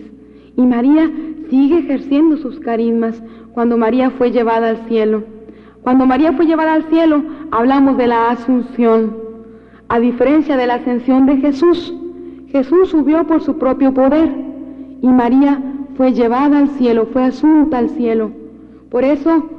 Y 0.56 0.62
María 0.62 1.10
sigue 1.48 1.78
ejerciendo 1.78 2.36
sus 2.36 2.60
carismas 2.60 3.22
cuando 3.52 3.76
María 3.76 4.10
fue 4.10 4.30
llevada 4.30 4.70
al 4.70 4.88
cielo. 4.88 5.24
Cuando 5.82 6.04
María 6.04 6.32
fue 6.32 6.46
llevada 6.46 6.74
al 6.74 6.84
cielo, 6.84 7.22
hablamos 7.50 7.96
de 7.96 8.06
la 8.06 8.30
asunción. 8.30 9.29
A 9.90 9.98
diferencia 9.98 10.56
de 10.56 10.68
la 10.68 10.74
ascensión 10.74 11.26
de 11.26 11.38
Jesús, 11.38 11.92
Jesús 12.46 12.90
subió 12.90 13.26
por 13.26 13.40
su 13.42 13.58
propio 13.58 13.92
poder 13.92 14.30
y 15.02 15.08
María 15.08 15.60
fue 15.96 16.12
llevada 16.12 16.58
al 16.58 16.68
cielo, 16.68 17.08
fue 17.12 17.24
asunta 17.24 17.78
al 17.78 17.90
cielo. 17.90 18.30
Por 18.88 19.02
eso, 19.02 19.50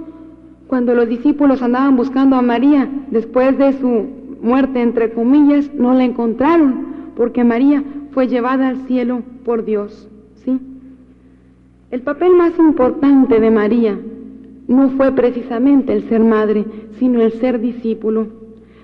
cuando 0.67 0.95
los 0.95 1.09
discípulos 1.09 1.61
andaban 1.61 1.97
buscando 1.97 2.37
a 2.37 2.41
María 2.41 2.87
después 3.09 3.57
de 3.57 3.73
su 3.73 4.05
muerte, 4.41 4.81
entre 4.81 5.11
comillas, 5.11 5.69
no 5.73 5.93
la 5.93 6.05
encontraron, 6.05 7.11
porque 7.17 7.43
María 7.43 7.83
fue 8.11 8.29
llevada 8.29 8.69
al 8.69 8.77
cielo 8.87 9.23
por 9.43 9.65
Dios. 9.65 10.07
¿sí? 10.45 10.57
El 11.91 12.03
papel 12.03 12.35
más 12.37 12.57
importante 12.57 13.37
de 13.37 13.51
María 13.51 13.99
no 14.69 14.91
fue 14.91 15.11
precisamente 15.11 15.91
el 15.91 16.07
ser 16.07 16.23
madre, 16.23 16.63
sino 16.99 17.19
el 17.19 17.33
ser 17.33 17.59
discípulo. 17.59 18.40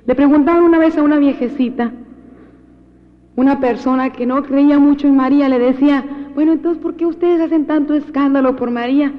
Le 0.08 0.16
preguntaban 0.16 0.64
una 0.64 0.80
vez 0.80 0.98
a 0.98 1.04
una 1.04 1.20
viejecita, 1.20 1.92
una 3.36 3.60
persona 3.60 4.14
que 4.14 4.26
no 4.26 4.42
creía 4.42 4.80
mucho 4.80 5.06
en 5.06 5.18
María, 5.18 5.50
le 5.50 5.60
decía, 5.60 6.04
bueno, 6.34 6.54
entonces, 6.54 6.82
¿por 6.82 6.96
qué 6.96 7.06
ustedes 7.06 7.42
hacen 7.42 7.66
tanto 7.66 7.94
escándalo 7.94 8.56
por 8.56 8.72
María? 8.72 9.12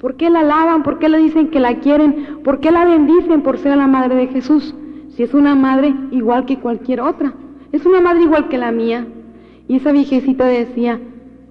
¿Por 0.00 0.16
qué 0.16 0.30
la 0.30 0.40
alaban? 0.40 0.82
¿Por 0.82 0.98
qué 0.98 1.10
le 1.10 1.18
dicen 1.18 1.48
que 1.50 1.60
la 1.60 1.80
quieren? 1.80 2.38
¿Por 2.42 2.60
qué 2.60 2.70
la 2.70 2.86
bendicen 2.86 3.42
por 3.42 3.58
ser 3.58 3.76
la 3.76 3.86
madre 3.86 4.14
de 4.14 4.28
Jesús? 4.28 4.74
Si 5.10 5.22
es 5.22 5.34
una 5.34 5.54
madre 5.54 5.94
igual 6.10 6.46
que 6.46 6.58
cualquier 6.58 7.02
otra. 7.02 7.34
Es 7.70 7.84
una 7.84 8.00
madre 8.00 8.22
igual 8.22 8.48
que 8.48 8.56
la 8.56 8.72
mía. 8.72 9.06
Y 9.68 9.76
esa 9.76 9.92
viejecita 9.92 10.46
decía, 10.46 10.98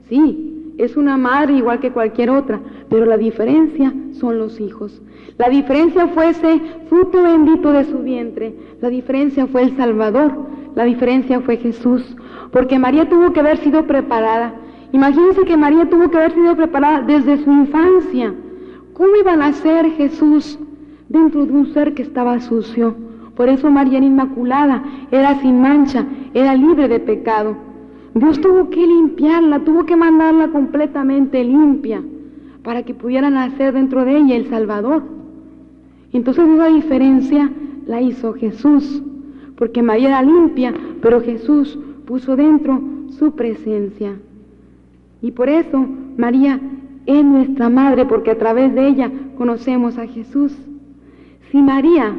sí, 0.10 0.49
es 0.80 0.96
una 0.96 1.18
madre 1.18 1.54
igual 1.56 1.80
que 1.80 1.92
cualquier 1.92 2.30
otra, 2.30 2.60
pero 2.90 3.06
la 3.06 3.18
diferencia 3.18 3.94
son 4.14 4.38
los 4.38 4.60
hijos. 4.62 5.02
La 5.38 5.50
diferencia 5.50 6.08
fue 6.08 6.30
ese 6.30 6.62
fruto 6.88 7.22
bendito 7.22 7.72
de 7.72 7.84
su 7.86 8.00
vientre. 8.00 8.56
La 8.82 8.90
diferencia 8.90 9.46
fue 9.48 9.64
el 9.64 9.76
Salvador. 9.76 10.32
La 10.76 10.86
diferencia 10.86 11.42
fue 11.42 11.58
Jesús. 11.58 12.16
Porque 12.52 12.80
María 12.80 13.10
tuvo 13.10 13.34
que 13.34 13.42
haber 13.42 13.58
sido 13.58 13.86
preparada. 13.86 14.54
Imagínense 14.92 15.44
que 15.46 15.58
María 15.58 15.90
tuvo 15.90 16.10
que 16.10 16.18
haber 16.18 16.34
sido 16.34 16.56
preparada 16.56 17.02
desde 17.02 17.44
su 17.44 17.52
infancia. 17.52 18.34
¿Cómo 18.94 19.16
iba 19.16 19.34
a 19.34 19.38
nacer 19.38 19.92
Jesús 19.92 20.60
dentro 21.08 21.46
de 21.46 21.52
un 21.52 21.74
ser 21.74 21.94
que 21.94 22.04
estaba 22.04 22.40
sucio? 22.40 22.96
Por 23.36 23.48
eso 23.48 23.70
María 23.70 23.98
era 23.98 24.08
inmaculada, 24.08 24.84
era 25.12 25.40
sin 25.42 25.62
mancha, 25.62 26.06
era 26.34 26.56
libre 26.56 26.88
de 26.88 27.00
pecado. 27.00 27.69
Dios 28.14 28.42
tuvo 28.42 28.70
que 28.70 28.86
limpiarla, 28.86 29.60
tuvo 29.60 29.86
que 29.86 29.96
mandarla 29.96 30.50
completamente 30.50 31.44
limpia 31.44 32.02
para 32.64 32.84
que 32.84 32.94
pudiera 32.94 33.30
nacer 33.30 33.74
dentro 33.74 34.04
de 34.06 34.18
ella 34.18 34.36
el 34.36 34.50
Salvador. 34.50 35.04
Entonces 36.12 36.48
esa 36.48 36.68
diferencia 36.68 37.52
la 37.86 38.02
hizo 38.02 38.34
Jesús, 38.34 39.04
porque 39.56 39.84
María 39.84 40.10
era 40.10 40.22
limpia, 40.24 40.74
pero 41.02 41.22
Jesús 41.22 41.78
puso 42.06 42.36
dentro 42.36 42.82
su 43.10 43.32
presencia. 43.36 44.16
Y 45.22 45.32
por 45.32 45.50
eso 45.50 45.86
María 46.18 46.60
es 47.06 47.24
nuestra 47.24 47.70
madre, 47.70 48.06
porque 48.06 48.32
a 48.32 48.38
través 48.38 48.74
de 48.74 48.88
ella 48.88 49.12
conocemos 49.38 49.98
a 49.98 50.08
Jesús. 50.08 50.56
Si 51.52 51.62
María 51.62 52.16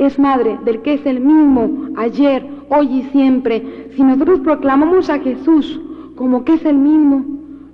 es 0.00 0.18
madre 0.18 0.58
del 0.64 0.80
que 0.82 0.94
es 0.94 1.06
el 1.06 1.20
mismo 1.20 1.90
ayer, 1.96 2.46
hoy 2.70 3.00
y 3.00 3.02
siempre, 3.12 3.90
si 3.94 4.02
nosotros 4.02 4.40
proclamamos 4.40 5.10
a 5.10 5.18
Jesús 5.18 5.80
como 6.16 6.44
que 6.44 6.54
es 6.54 6.64
el 6.64 6.76
mismo, 6.76 7.24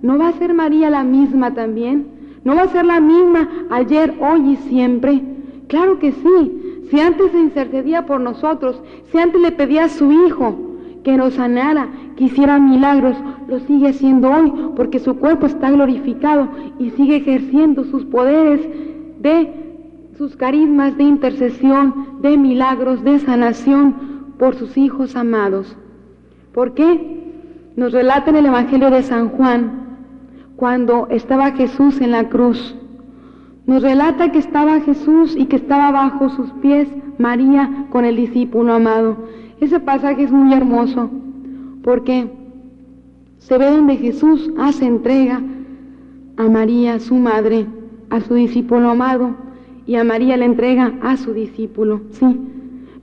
¿no 0.02 0.18
va 0.18 0.28
a 0.28 0.32
ser 0.32 0.52
María 0.52 0.90
la 0.90 1.04
misma 1.04 1.54
también? 1.54 2.06
¿No 2.44 2.54
va 2.54 2.62
a 2.62 2.68
ser 2.68 2.84
la 2.84 3.00
misma 3.00 3.48
ayer, 3.70 4.14
hoy 4.20 4.52
y 4.52 4.56
siempre? 4.68 5.20
Claro 5.68 5.98
que 5.98 6.12
sí. 6.12 6.86
Si 6.90 7.00
antes 7.00 7.32
se 7.32 7.40
intercedía 7.40 8.06
por 8.06 8.20
nosotros, 8.20 8.80
si 9.10 9.18
antes 9.18 9.40
le 9.40 9.52
pedía 9.52 9.84
a 9.84 9.88
su 9.88 10.12
Hijo 10.12 10.54
que 11.02 11.16
nos 11.16 11.34
sanara, 11.34 11.88
que 12.16 12.24
hiciera 12.24 12.58
milagros, 12.58 13.16
lo 13.48 13.60
sigue 13.60 13.88
haciendo 13.88 14.30
hoy 14.30 14.52
porque 14.76 14.98
su 14.98 15.16
cuerpo 15.16 15.46
está 15.46 15.70
glorificado 15.70 16.48
y 16.78 16.90
sigue 16.90 17.16
ejerciendo 17.16 17.84
sus 17.84 18.04
poderes 18.04 18.60
de 19.20 19.65
sus 20.16 20.34
carismas 20.34 20.96
de 20.96 21.04
intercesión, 21.04 22.20
de 22.22 22.38
milagros, 22.38 23.04
de 23.04 23.18
sanación 23.18 24.34
por 24.38 24.54
sus 24.54 24.76
hijos 24.78 25.14
amados. 25.14 25.76
¿Por 26.52 26.72
qué? 26.72 27.24
Nos 27.76 27.92
relata 27.92 28.30
en 28.30 28.36
el 28.36 28.46
Evangelio 28.46 28.90
de 28.90 29.02
San 29.02 29.28
Juan, 29.28 29.98
cuando 30.56 31.06
estaba 31.10 31.52
Jesús 31.52 32.00
en 32.00 32.12
la 32.12 32.30
cruz. 32.30 32.74
Nos 33.66 33.82
relata 33.82 34.32
que 34.32 34.38
estaba 34.38 34.80
Jesús 34.80 35.36
y 35.36 35.46
que 35.46 35.56
estaba 35.56 35.90
bajo 35.90 36.30
sus 36.30 36.50
pies 36.62 36.88
María 37.18 37.86
con 37.90 38.06
el 38.06 38.16
discípulo 38.16 38.72
amado. 38.72 39.16
Ese 39.60 39.80
pasaje 39.80 40.22
es 40.22 40.32
muy 40.32 40.54
hermoso 40.54 41.10
porque 41.82 42.30
se 43.38 43.58
ve 43.58 43.70
donde 43.70 43.96
Jesús 43.96 44.50
hace 44.58 44.86
entrega 44.86 45.42
a 46.38 46.48
María, 46.48 47.00
su 47.00 47.16
madre, 47.16 47.66
a 48.08 48.20
su 48.20 48.34
discípulo 48.34 48.90
amado 48.90 49.45
y 49.86 49.94
a 49.96 50.04
María 50.04 50.36
le 50.36 50.44
entrega 50.44 50.94
a 51.02 51.16
su 51.16 51.32
discípulo, 51.32 52.00
sí. 52.10 52.26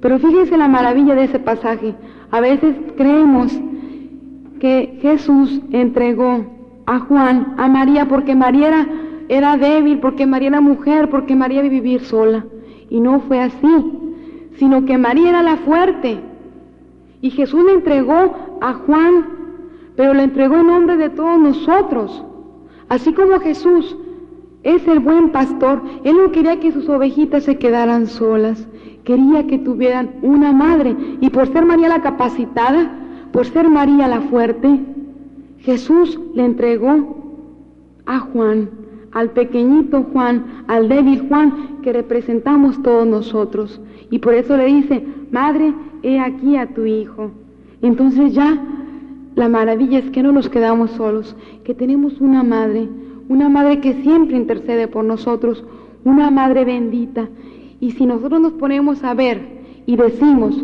Pero 0.02 0.20
fíjense 0.20 0.58
la 0.58 0.68
maravilla 0.68 1.16
de 1.16 1.24
ese 1.24 1.40
pasaje. 1.40 1.96
A 2.30 2.42
veces 2.42 2.76
creemos 2.98 3.58
que 4.60 5.00
Jesús 5.02 5.62
entregó 5.72 6.46
a 6.86 7.00
Juan, 7.00 7.56
a 7.58 7.70
María, 7.70 8.08
porque 8.08 8.36
María 8.36 8.68
era, 8.68 8.88
era 9.30 9.58
débil, 9.58 10.00
porque 10.00 10.26
María 10.26 10.50
era 10.50 10.62
mujer, 10.62 11.10
porque 11.10 11.36
María 11.36 11.60
iba 11.60 11.68
a 11.68 11.72
vivir 11.72 12.02
sola. 12.02 12.46
Y 12.90 13.00
no 13.00 13.22
fue 13.22 13.40
así, 13.40 13.92
sino 14.58 14.84
que 14.84 14.98
María 14.98 15.30
era 15.30 15.42
la 15.42 15.56
fuerte. 15.58 16.20
Y 17.22 17.30
Jesús 17.30 17.64
le 17.64 17.74
entregó 17.74 18.58
a 18.62 18.74
Juan, 18.74 19.26
pero 19.96 20.14
le 20.14 20.24
entregó 20.24 20.58
en 20.58 20.68
nombre 20.68 20.98
de 20.98 21.10
todos 21.10 21.40
nosotros. 21.40 22.26
Así 22.90 23.14
como 23.14 23.40
Jesús 23.40 23.96
es 24.64 24.88
el 24.88 25.00
buen 25.00 25.30
pastor. 25.30 25.82
Él 26.04 26.18
no 26.18 26.32
quería 26.32 26.60
que 26.60 26.72
sus 26.72 26.88
ovejitas 26.90 27.44
se 27.44 27.58
quedaran 27.58 28.08
solas. 28.08 28.68
Quería 29.04 29.46
que 29.48 29.60
tuvieran 29.60 30.12
una 30.22 30.54
madre. 30.54 30.96
Y 31.22 31.30
por 31.30 31.48
ser 31.48 31.66
María 31.66 31.90
la 31.90 32.02
capacitada, 32.02 32.92
por 33.32 33.46
ser 33.46 33.70
María 33.70 34.08
la 34.08 34.22
fuerte, 34.22 34.80
Jesús 35.60 36.20
le 36.34 36.46
entregó 36.46 37.18
a 38.06 38.20
Juan, 38.20 38.70
al 39.12 39.32
pequeñito 39.32 40.04
Juan, 40.12 40.64
al 40.68 40.90
débil 40.90 41.28
Juan 41.28 41.80
que 41.84 41.94
representamos 41.94 42.82
todos 42.82 43.06
nosotros. 43.06 43.82
Y 44.10 44.20
por 44.20 44.34
eso 44.34 44.58
le 44.58 44.66
dice, 44.66 45.06
Madre, 45.32 45.74
he 46.04 46.20
aquí 46.20 46.58
a 46.58 46.68
tu 46.68 46.86
hijo. 46.86 47.32
Entonces 47.82 48.34
ya 48.34 48.62
la 49.36 49.50
maravilla 49.50 50.00
es 50.00 50.10
que 50.12 50.22
no 50.22 50.32
nos 50.32 50.48
quedamos 50.48 50.92
solos, 50.92 51.36
que 51.64 51.74
tenemos 51.74 52.22
una 52.22 52.44
madre, 52.44 52.88
una 53.30 53.50
madre 53.50 53.80
que 53.80 54.02
siempre 54.02 54.38
intercede 54.38 54.88
por 54.88 55.04
nosotros, 55.06 55.64
una 56.04 56.32
madre 56.32 56.66
bendita. 56.66 57.30
Y 57.80 57.92
si 57.92 58.06
nosotros 58.06 58.42
nos 58.42 58.54
ponemos 58.54 59.04
a 59.04 59.14
ver 59.14 59.42
y 59.86 59.96
decimos, 59.96 60.64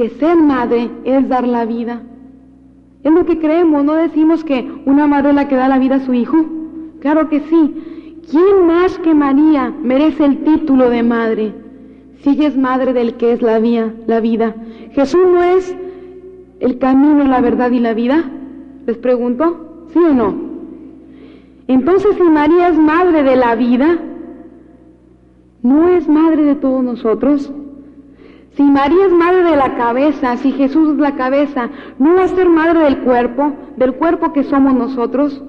que 0.00 0.08
ser 0.08 0.34
madre 0.36 0.90
es 1.04 1.28
dar 1.28 1.46
la 1.46 1.66
vida. 1.66 2.00
Es 3.04 3.12
lo 3.12 3.26
que 3.26 3.38
creemos, 3.38 3.84
no 3.84 3.92
decimos 3.92 4.44
que 4.44 4.66
una 4.86 5.06
madre 5.06 5.28
es 5.28 5.34
la 5.34 5.46
que 5.46 5.56
da 5.56 5.68
la 5.68 5.78
vida 5.78 5.96
a 5.96 6.00
su 6.00 6.14
hijo. 6.14 6.38
Claro 7.00 7.28
que 7.28 7.40
sí. 7.40 8.16
¿Quién 8.30 8.66
más 8.66 8.98
que 8.98 9.14
María 9.14 9.74
merece 9.82 10.24
el 10.24 10.38
título 10.44 10.88
de 10.88 11.02
madre? 11.02 11.52
Si 12.22 12.30
ella 12.30 12.48
es 12.48 12.56
madre 12.56 12.94
del 12.94 13.16
que 13.18 13.32
es 13.32 13.42
la 13.42 13.58
vida, 13.58 13.92
la 14.06 14.20
vida. 14.20 14.54
Jesús 14.92 15.20
no 15.20 15.42
es 15.42 15.76
el 16.60 16.78
camino, 16.78 17.24
la 17.24 17.42
verdad 17.42 17.70
y 17.70 17.80
la 17.80 17.92
vida. 17.92 18.24
Les 18.86 18.96
pregunto, 18.96 19.84
¿sí 19.92 19.98
o 19.98 20.14
no? 20.14 20.49
Entonces, 21.70 22.16
si 22.16 22.22
María 22.24 22.66
es 22.70 22.76
madre 22.76 23.22
de 23.22 23.36
la 23.36 23.54
vida, 23.54 23.96
¿no 25.62 25.86
es 25.86 26.08
madre 26.08 26.42
de 26.42 26.56
todos 26.56 26.82
nosotros? 26.82 27.52
Si 28.56 28.62
María 28.64 29.06
es 29.06 29.12
madre 29.12 29.44
de 29.44 29.54
la 29.54 29.76
cabeza, 29.76 30.36
si 30.38 30.50
Jesús 30.50 30.94
es 30.94 30.98
la 30.98 31.14
cabeza, 31.14 31.70
¿no 32.00 32.14
va 32.14 32.24
a 32.24 32.28
ser 32.28 32.48
madre 32.48 32.80
del 32.80 32.98
cuerpo, 33.02 33.52
del 33.76 33.94
cuerpo 33.94 34.32
que 34.32 34.42
somos 34.42 34.74
nosotros? 34.74 35.40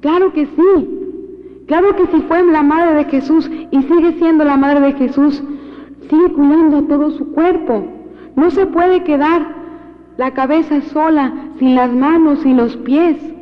Claro 0.00 0.32
que 0.32 0.46
sí. 0.46 1.64
Claro 1.66 1.96
que 1.96 2.06
si 2.06 2.22
fue 2.22 2.46
la 2.46 2.62
madre 2.62 2.94
de 2.94 3.04
Jesús 3.06 3.50
y 3.72 3.82
sigue 3.82 4.12
siendo 4.12 4.44
la 4.44 4.56
madre 4.56 4.78
de 4.78 4.92
Jesús, 4.92 5.42
sigue 6.08 6.32
cuidando 6.34 6.82
todo 6.82 7.10
su 7.10 7.32
cuerpo. 7.32 7.84
No 8.36 8.52
se 8.52 8.66
puede 8.66 9.02
quedar 9.02 9.56
la 10.18 10.30
cabeza 10.34 10.82
sola, 10.82 11.32
sin 11.58 11.74
las 11.74 11.92
manos, 11.92 12.46
y 12.46 12.54
los 12.54 12.76
pies. 12.76 13.33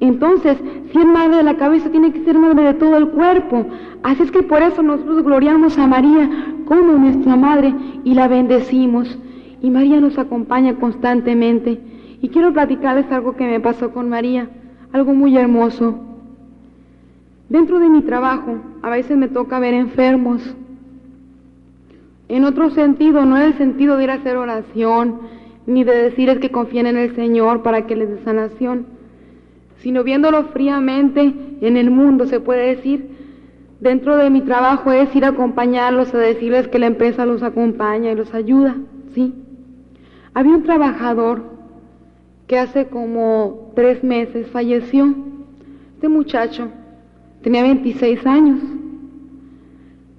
Entonces, 0.00 0.56
si 0.90 0.98
es 0.98 1.06
madre 1.06 1.36
de 1.36 1.42
la 1.42 1.56
cabeza, 1.56 1.90
tiene 1.90 2.12
que 2.12 2.24
ser 2.24 2.38
madre 2.38 2.64
de 2.64 2.74
todo 2.74 2.96
el 2.96 3.08
cuerpo. 3.08 3.66
Así 4.02 4.22
es 4.22 4.30
que 4.30 4.42
por 4.42 4.62
eso 4.62 4.82
nosotros 4.82 5.22
gloriamos 5.22 5.78
a 5.78 5.86
María 5.86 6.28
como 6.64 6.94
nuestra 6.94 7.36
madre 7.36 7.74
y 8.02 8.14
la 8.14 8.26
bendecimos. 8.26 9.18
Y 9.60 9.68
María 9.68 10.00
nos 10.00 10.18
acompaña 10.18 10.76
constantemente. 10.76 11.78
Y 12.22 12.28
quiero 12.30 12.52
platicarles 12.52 13.12
algo 13.12 13.36
que 13.36 13.46
me 13.46 13.60
pasó 13.60 13.92
con 13.92 14.08
María, 14.08 14.48
algo 14.92 15.12
muy 15.12 15.36
hermoso. 15.36 15.98
Dentro 17.50 17.78
de 17.78 17.90
mi 17.90 18.00
trabajo, 18.00 18.56
a 18.80 18.88
veces 18.88 19.18
me 19.18 19.28
toca 19.28 19.58
ver 19.58 19.74
enfermos. 19.74 20.56
En 22.28 22.44
otro 22.44 22.70
sentido, 22.70 23.26
no 23.26 23.36
en 23.36 23.42
el 23.42 23.54
sentido 23.58 23.96
de 23.96 24.04
ir 24.04 24.10
a 24.10 24.14
hacer 24.14 24.36
oración, 24.36 25.18
ni 25.66 25.84
de 25.84 26.04
decirles 26.04 26.38
que 26.38 26.50
confíen 26.50 26.86
en 26.86 26.96
el 26.96 27.14
Señor 27.16 27.62
para 27.62 27.86
que 27.86 27.96
les 27.96 28.08
dé 28.08 28.22
sanación, 28.24 28.86
sino 29.82 30.04
viéndolo 30.04 30.44
fríamente 30.44 31.32
en 31.60 31.76
el 31.76 31.90
mundo, 31.90 32.26
se 32.26 32.40
puede 32.40 32.76
decir, 32.76 33.08
dentro 33.80 34.16
de 34.16 34.30
mi 34.30 34.42
trabajo 34.42 34.92
es 34.92 35.14
ir 35.16 35.24
a 35.24 35.28
acompañarlos, 35.28 36.14
a 36.14 36.18
decirles 36.18 36.68
que 36.68 36.78
la 36.78 36.86
empresa 36.86 37.26
los 37.26 37.42
acompaña 37.42 38.12
y 38.12 38.14
los 38.14 38.32
ayuda, 38.34 38.76
¿sí? 39.14 39.34
Había 40.34 40.54
un 40.54 40.62
trabajador 40.62 41.42
que 42.46 42.58
hace 42.58 42.86
como 42.86 43.72
tres 43.74 44.04
meses 44.04 44.48
falleció. 44.48 45.14
Este 45.94 46.08
muchacho 46.08 46.68
tenía 47.42 47.62
26 47.62 48.26
años, 48.26 48.58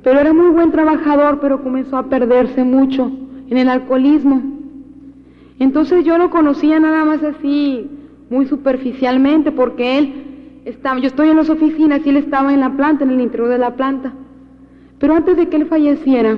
pero 0.03 0.19
era 0.19 0.33
muy 0.33 0.49
buen 0.49 0.71
trabajador, 0.71 1.39
pero 1.39 1.61
comenzó 1.61 1.97
a 1.97 2.07
perderse 2.07 2.63
mucho 2.63 3.11
en 3.49 3.57
el 3.57 3.69
alcoholismo. 3.69 4.41
Entonces 5.59 6.03
yo 6.03 6.17
lo 6.17 6.29
conocía 6.31 6.79
nada 6.79 7.05
más 7.05 7.21
así, 7.23 7.89
muy 8.31 8.47
superficialmente, 8.47 9.51
porque 9.51 9.97
él 9.97 10.13
estaba, 10.63 10.97
yo 10.99 11.07
estoy 11.07 11.29
en 11.29 11.35
las 11.35 11.49
oficinas 11.49 11.99
y 12.05 12.09
él 12.09 12.17
estaba 12.17 12.53
en 12.53 12.61
la 12.61 12.71
planta, 12.77 13.03
en 13.03 13.11
el 13.11 13.19
interior 13.19 13.49
de 13.49 13.57
la 13.57 13.75
planta. 13.75 14.13
Pero 14.99 15.15
antes 15.15 15.35
de 15.35 15.49
que 15.49 15.57
él 15.57 15.65
falleciera, 15.65 16.37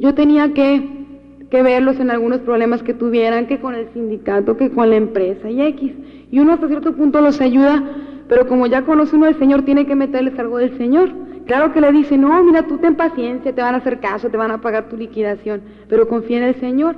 yo 0.00 0.14
tenía 0.14 0.52
que, 0.52 1.06
que 1.48 1.62
verlos 1.62 2.00
en 2.00 2.10
algunos 2.10 2.40
problemas 2.40 2.82
que 2.82 2.92
tuvieran, 2.92 3.46
que 3.46 3.60
con 3.60 3.76
el 3.76 3.88
sindicato, 3.94 4.56
que 4.56 4.70
con 4.70 4.90
la 4.90 4.96
empresa 4.96 5.48
y 5.48 5.62
X. 5.62 5.92
Y 6.32 6.40
uno 6.40 6.54
hasta 6.54 6.66
cierto 6.66 6.92
punto 6.96 7.20
los 7.20 7.40
ayuda, 7.40 7.84
pero 8.28 8.48
como 8.48 8.66
ya 8.66 8.82
conoce 8.82 9.14
uno 9.14 9.26
al 9.26 9.38
Señor, 9.38 9.62
tiene 9.62 9.86
que 9.86 9.94
meterles 9.94 10.36
algo 10.40 10.58
del 10.58 10.76
Señor. 10.76 11.10
Claro 11.46 11.72
que 11.72 11.80
le 11.80 11.92
dice, 11.92 12.18
no, 12.18 12.42
mira, 12.42 12.62
tú 12.62 12.78
ten 12.78 12.96
paciencia, 12.96 13.54
te 13.54 13.62
van 13.62 13.76
a 13.76 13.78
hacer 13.78 14.00
caso, 14.00 14.28
te 14.28 14.36
van 14.36 14.50
a 14.50 14.60
pagar 14.60 14.88
tu 14.88 14.96
liquidación, 14.96 15.60
pero 15.88 16.08
confía 16.08 16.38
en 16.38 16.44
el 16.44 16.56
Señor. 16.56 16.96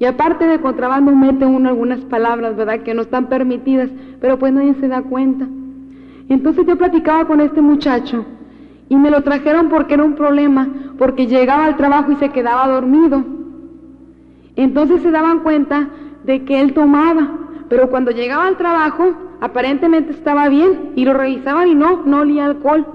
Y 0.00 0.06
aparte 0.06 0.46
de 0.46 0.60
contrabando 0.60 1.14
mete 1.14 1.44
uno 1.44 1.68
algunas 1.68 2.00
palabras, 2.00 2.56
¿verdad? 2.56 2.80
Que 2.80 2.94
no 2.94 3.02
están 3.02 3.26
permitidas, 3.26 3.90
pero 4.18 4.38
pues 4.38 4.50
nadie 4.50 4.72
se 4.80 4.88
da 4.88 5.02
cuenta. 5.02 5.46
Entonces 6.30 6.66
yo 6.66 6.78
platicaba 6.78 7.26
con 7.26 7.42
este 7.42 7.60
muchacho 7.60 8.24
y 8.88 8.96
me 8.96 9.10
lo 9.10 9.22
trajeron 9.22 9.68
porque 9.68 9.94
era 9.94 10.04
un 10.04 10.14
problema, 10.14 10.66
porque 10.96 11.26
llegaba 11.26 11.66
al 11.66 11.76
trabajo 11.76 12.12
y 12.12 12.16
se 12.16 12.30
quedaba 12.30 12.66
dormido. 12.66 13.22
Entonces 14.56 15.02
se 15.02 15.10
daban 15.10 15.40
cuenta 15.40 15.90
de 16.24 16.46
que 16.46 16.62
él 16.62 16.72
tomaba, 16.72 17.28
pero 17.68 17.90
cuando 17.90 18.10
llegaba 18.10 18.46
al 18.46 18.56
trabajo 18.56 19.12
aparentemente 19.42 20.12
estaba 20.12 20.48
bien 20.48 20.92
y 20.96 21.04
lo 21.04 21.12
revisaban 21.12 21.68
y 21.68 21.74
no, 21.74 22.04
no 22.06 22.20
olía 22.20 22.46
alcohol. 22.46 22.86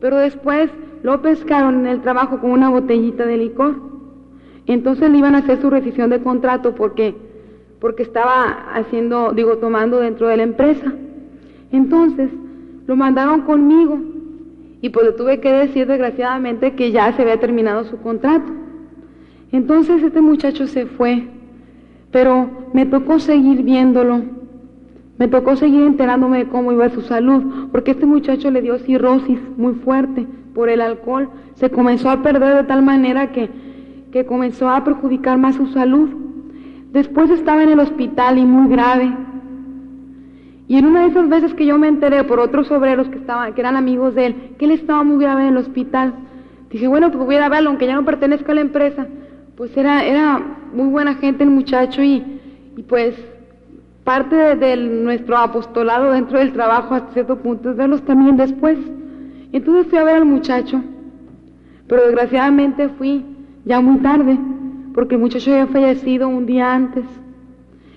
Pero 0.00 0.16
después 0.16 0.68
lo 1.04 1.22
pescaron 1.22 1.80
en 1.80 1.86
el 1.86 2.00
trabajo 2.00 2.40
con 2.40 2.50
una 2.50 2.70
botellita 2.70 3.24
de 3.24 3.36
licor. 3.36 3.93
Entonces 4.66 5.10
le 5.10 5.18
iban 5.18 5.34
a 5.34 5.38
hacer 5.38 5.60
su 5.60 5.70
rescisión 5.70 6.10
de 6.10 6.20
contrato 6.20 6.74
porque, 6.74 7.14
porque 7.80 8.02
estaba 8.02 8.72
haciendo, 8.74 9.32
digo, 9.32 9.58
tomando 9.58 10.00
dentro 10.00 10.28
de 10.28 10.38
la 10.38 10.42
empresa. 10.42 10.92
Entonces 11.70 12.30
lo 12.86 12.96
mandaron 12.96 13.42
conmigo 13.42 13.98
y 14.80 14.90
pues 14.90 15.16
tuve 15.16 15.40
que 15.40 15.50
decir 15.50 15.86
desgraciadamente 15.86 16.74
que 16.74 16.92
ya 16.92 17.12
se 17.12 17.22
había 17.22 17.40
terminado 17.40 17.84
su 17.84 17.98
contrato. 18.00 18.52
Entonces 19.50 20.02
este 20.02 20.20
muchacho 20.20 20.66
se 20.66 20.86
fue, 20.86 21.28
pero 22.10 22.50
me 22.72 22.86
tocó 22.86 23.18
seguir 23.18 23.62
viéndolo, 23.62 24.22
me 25.18 25.28
tocó 25.28 25.56
seguir 25.56 25.82
enterándome 25.82 26.38
de 26.38 26.48
cómo 26.48 26.72
iba 26.72 26.88
su 26.90 27.02
salud, 27.02 27.68
porque 27.70 27.92
este 27.92 28.04
muchacho 28.04 28.50
le 28.50 28.62
dio 28.62 28.78
cirrosis 28.78 29.38
muy 29.56 29.74
fuerte 29.74 30.26
por 30.54 30.68
el 30.68 30.80
alcohol, 30.80 31.30
se 31.54 31.70
comenzó 31.70 32.10
a 32.10 32.22
perder 32.22 32.56
de 32.56 32.64
tal 32.64 32.82
manera 32.82 33.32
que 33.32 33.48
que 34.14 34.24
comenzó 34.24 34.70
a 34.70 34.84
perjudicar 34.84 35.38
más 35.38 35.56
su 35.56 35.66
salud. 35.66 36.08
Después 36.92 37.30
estaba 37.30 37.64
en 37.64 37.70
el 37.70 37.80
hospital 37.80 38.38
y 38.38 38.46
muy 38.46 38.70
grave. 38.70 39.12
Y 40.68 40.76
en 40.78 40.86
una 40.86 41.00
de 41.00 41.08
esas 41.08 41.28
veces 41.28 41.52
que 41.54 41.66
yo 41.66 41.76
me 41.78 41.88
enteré 41.88 42.22
por 42.22 42.38
otros 42.38 42.70
obreros 42.70 43.08
que 43.08 43.18
estaban, 43.18 43.52
que 43.54 43.60
eran 43.60 43.74
amigos 43.74 44.14
de 44.14 44.26
él, 44.26 44.36
que 44.56 44.66
él 44.66 44.70
estaba 44.70 45.02
muy 45.02 45.18
grave 45.20 45.42
en 45.42 45.48
el 45.48 45.56
hospital, 45.56 46.14
dije, 46.70 46.86
bueno, 46.86 47.10
pues 47.10 47.24
voy 47.24 47.34
a 47.34 47.48
verlo, 47.48 47.70
aunque 47.70 47.88
ya 47.88 47.96
no 47.96 48.04
pertenezca 48.04 48.52
a 48.52 48.54
la 48.54 48.60
empresa. 48.60 49.08
Pues 49.56 49.76
era, 49.76 50.04
era 50.04 50.40
muy 50.72 50.86
buena 50.90 51.16
gente 51.16 51.42
el 51.42 51.50
muchacho 51.50 52.00
y, 52.00 52.22
y 52.76 52.82
pues 52.84 53.16
parte 54.04 54.36
de, 54.36 54.76
nuestro 54.76 55.38
apostolado 55.38 56.12
dentro 56.12 56.38
del 56.38 56.52
trabajo 56.52 56.94
hasta 56.94 57.14
cierto 57.14 57.38
punto 57.38 57.70
es 57.70 57.76
verlos 57.76 58.02
también 58.02 58.36
después. 58.36 58.78
Entonces 59.50 59.88
fui 59.88 59.98
a 59.98 60.04
ver 60.04 60.14
al 60.14 60.24
muchacho, 60.24 60.80
pero 61.88 62.04
desgraciadamente 62.04 62.90
fui 62.90 63.33
ya 63.64 63.80
muy 63.80 63.98
tarde, 63.98 64.38
porque 64.94 65.14
el 65.16 65.20
muchacho 65.20 65.50
había 65.52 65.66
fallecido 65.66 66.28
un 66.28 66.46
día 66.46 66.72
antes. 66.72 67.04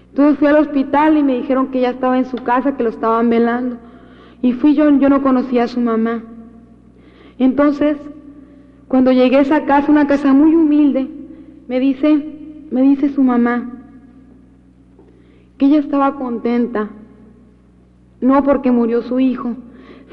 Entonces 0.10 0.40
fui 0.40 0.48
al 0.48 0.58
hospital 0.58 1.18
y 1.18 1.24
me 1.24 1.38
dijeron 1.38 1.68
que 1.68 1.82
ya 1.82 1.92
estaba 1.92 2.18
en 2.18 2.26
su 2.26 2.38
casa, 2.38 2.76
que 2.76 2.84
lo 2.84 2.90
estaban 2.90 3.30
velando. 3.30 3.78
Y 4.42 4.54
fui 4.54 4.74
yo, 4.74 4.90
yo 4.98 5.10
no 5.10 5.22
conocía 5.22 5.64
a 5.64 5.68
su 5.68 5.80
mamá. 5.80 6.24
Entonces, 7.38 7.98
cuando 8.88 9.12
llegué 9.12 9.38
a 9.38 9.42
esa 9.42 9.66
casa, 9.66 9.92
una 9.92 10.08
casa 10.08 10.34
muy 10.34 10.56
humilde, 10.56 11.08
me 11.68 11.80
dice, 11.80 12.66
me 12.72 12.82
dice 12.82 13.10
su 13.10 13.22
mamá 13.22 13.74
que 15.58 15.66
ella 15.66 15.80
estaba 15.80 16.16
contenta, 16.16 16.90
no 18.22 18.44
porque 18.44 18.72
murió 18.72 19.02
su 19.02 19.20
hijo, 19.20 19.56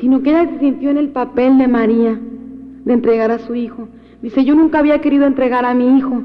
sino 0.00 0.22
que 0.22 0.30
ella 0.30 0.50
se 0.50 0.58
sintió 0.58 0.90
en 0.90 0.98
el 0.98 1.10
papel 1.10 1.58
de 1.58 1.68
María, 1.68 2.18
de 2.84 2.92
entregar 2.92 3.30
a 3.30 3.38
su 3.38 3.54
hijo. 3.54 3.88
Dice, 4.24 4.42
yo 4.42 4.54
nunca 4.54 4.78
había 4.78 5.02
querido 5.02 5.26
entregar 5.26 5.66
a 5.66 5.74
mi 5.74 5.98
hijo, 5.98 6.22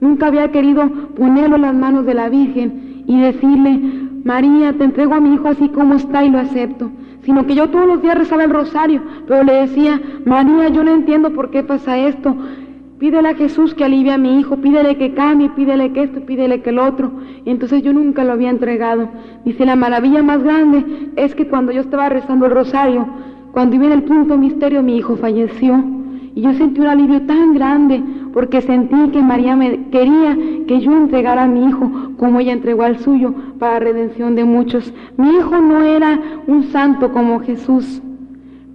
nunca 0.00 0.28
había 0.28 0.50
querido 0.52 0.88
ponerlo 1.18 1.56
en 1.56 1.62
las 1.62 1.74
manos 1.74 2.06
de 2.06 2.14
la 2.14 2.30
Virgen 2.30 3.04
y 3.06 3.20
decirle, 3.20 3.78
María, 4.24 4.72
te 4.72 4.84
entrego 4.84 5.12
a 5.12 5.20
mi 5.20 5.34
hijo 5.34 5.46
así 5.46 5.68
como 5.68 5.96
está 5.96 6.24
y 6.24 6.30
lo 6.30 6.38
acepto. 6.38 6.90
Sino 7.24 7.46
que 7.46 7.54
yo 7.54 7.68
todos 7.68 7.86
los 7.86 8.00
días 8.00 8.16
rezaba 8.16 8.44
el 8.44 8.50
rosario, 8.50 9.02
pero 9.28 9.42
le 9.44 9.52
decía, 9.52 10.00
María, 10.24 10.70
yo 10.70 10.82
no 10.82 10.92
entiendo 10.92 11.30
por 11.34 11.50
qué 11.50 11.62
pasa 11.62 11.98
esto. 11.98 12.34
Pídele 12.98 13.28
a 13.28 13.34
Jesús 13.34 13.74
que 13.74 13.84
alivie 13.84 14.12
a 14.12 14.16
mi 14.16 14.40
hijo, 14.40 14.56
pídele 14.56 14.96
que 14.96 15.12
cambie, 15.12 15.50
pídele 15.50 15.92
que 15.92 16.04
esto, 16.04 16.22
pídele 16.22 16.62
que 16.62 16.70
el 16.70 16.78
otro. 16.78 17.12
Y 17.44 17.50
entonces 17.50 17.82
yo 17.82 17.92
nunca 17.92 18.24
lo 18.24 18.32
había 18.32 18.48
entregado. 18.48 19.10
Dice, 19.44 19.66
la 19.66 19.76
maravilla 19.76 20.22
más 20.22 20.42
grande 20.42 21.10
es 21.16 21.34
que 21.34 21.48
cuando 21.48 21.70
yo 21.70 21.82
estaba 21.82 22.08
rezando 22.08 22.46
el 22.46 22.52
rosario, 22.52 23.06
cuando 23.52 23.76
iba 23.76 23.84
en 23.84 23.92
el 23.92 24.04
punto 24.04 24.38
misterio, 24.38 24.82
mi 24.82 24.96
hijo 24.96 25.16
falleció. 25.16 25.95
Y 26.36 26.42
yo 26.42 26.52
sentí 26.52 26.82
un 26.82 26.86
alivio 26.86 27.22
tan 27.22 27.54
grande 27.54 28.02
porque 28.34 28.60
sentí 28.60 29.08
que 29.10 29.22
María 29.22 29.56
me 29.56 29.88
quería 29.88 30.36
que 30.68 30.80
yo 30.82 30.94
entregara 30.94 31.44
a 31.44 31.46
mi 31.46 31.64
hijo 31.64 31.90
como 32.18 32.40
ella 32.40 32.52
entregó 32.52 32.82
al 32.82 32.98
suyo 32.98 33.32
para 33.58 33.78
redención 33.78 34.34
de 34.34 34.44
muchos. 34.44 34.92
Mi 35.16 35.30
hijo 35.30 35.58
no 35.62 35.82
era 35.82 36.20
un 36.46 36.64
santo 36.64 37.10
como 37.10 37.40
Jesús, 37.40 38.02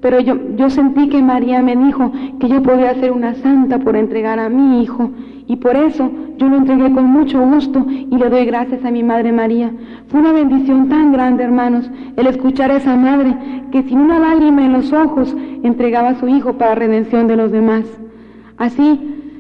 pero 0.02 0.20
yo, 0.20 0.38
yo 0.56 0.72
sentí 0.72 1.08
que 1.08 1.22
María 1.22 1.62
me 1.62 1.76
dijo 1.76 2.12
que 2.40 2.50
yo 2.50 2.64
podía 2.64 2.96
ser 2.96 3.12
una 3.12 3.36
santa 3.36 3.78
por 3.78 3.96
entregar 3.96 4.40
a 4.40 4.50
mi 4.50 4.82
hijo. 4.82 5.12
Y 5.52 5.58
por 5.58 5.76
eso 5.76 6.10
yo 6.38 6.48
lo 6.48 6.56
entregué 6.56 6.94
con 6.94 7.08
mucho 7.08 7.46
gusto 7.46 7.86
y 7.90 8.18
le 8.18 8.30
doy 8.30 8.46
gracias 8.46 8.86
a 8.86 8.90
mi 8.90 9.04
Madre 9.04 9.34
María. 9.34 9.70
Fue 10.08 10.22
una 10.22 10.32
bendición 10.32 10.88
tan 10.88 11.12
grande, 11.12 11.44
hermanos, 11.44 11.92
el 12.16 12.28
escuchar 12.28 12.72
a 12.72 12.78
esa 12.78 12.96
madre 12.96 13.36
que 13.70 13.84
sin 13.84 14.00
una 14.00 14.18
lágrima 14.18 14.64
en 14.64 14.72
los 14.72 14.94
ojos 14.94 15.36
entregaba 15.62 16.12
a 16.12 16.16
su 16.22 16.30
hijo 16.30 16.54
para 16.54 16.76
redención 16.76 17.28
de 17.28 17.36
los 17.36 17.52
demás. 17.52 17.84
Así, 18.58 18.98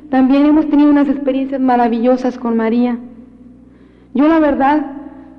también 0.10 0.47
hemos 0.47 0.69
tenido 0.69 0.89
unas 0.89 1.08
experiencias 1.08 1.62
maravillosas 1.62 2.38
con 2.38 2.58
María. 2.58 2.97
Yo 4.13 4.28
la 4.28 4.39
verdad, 4.39 4.88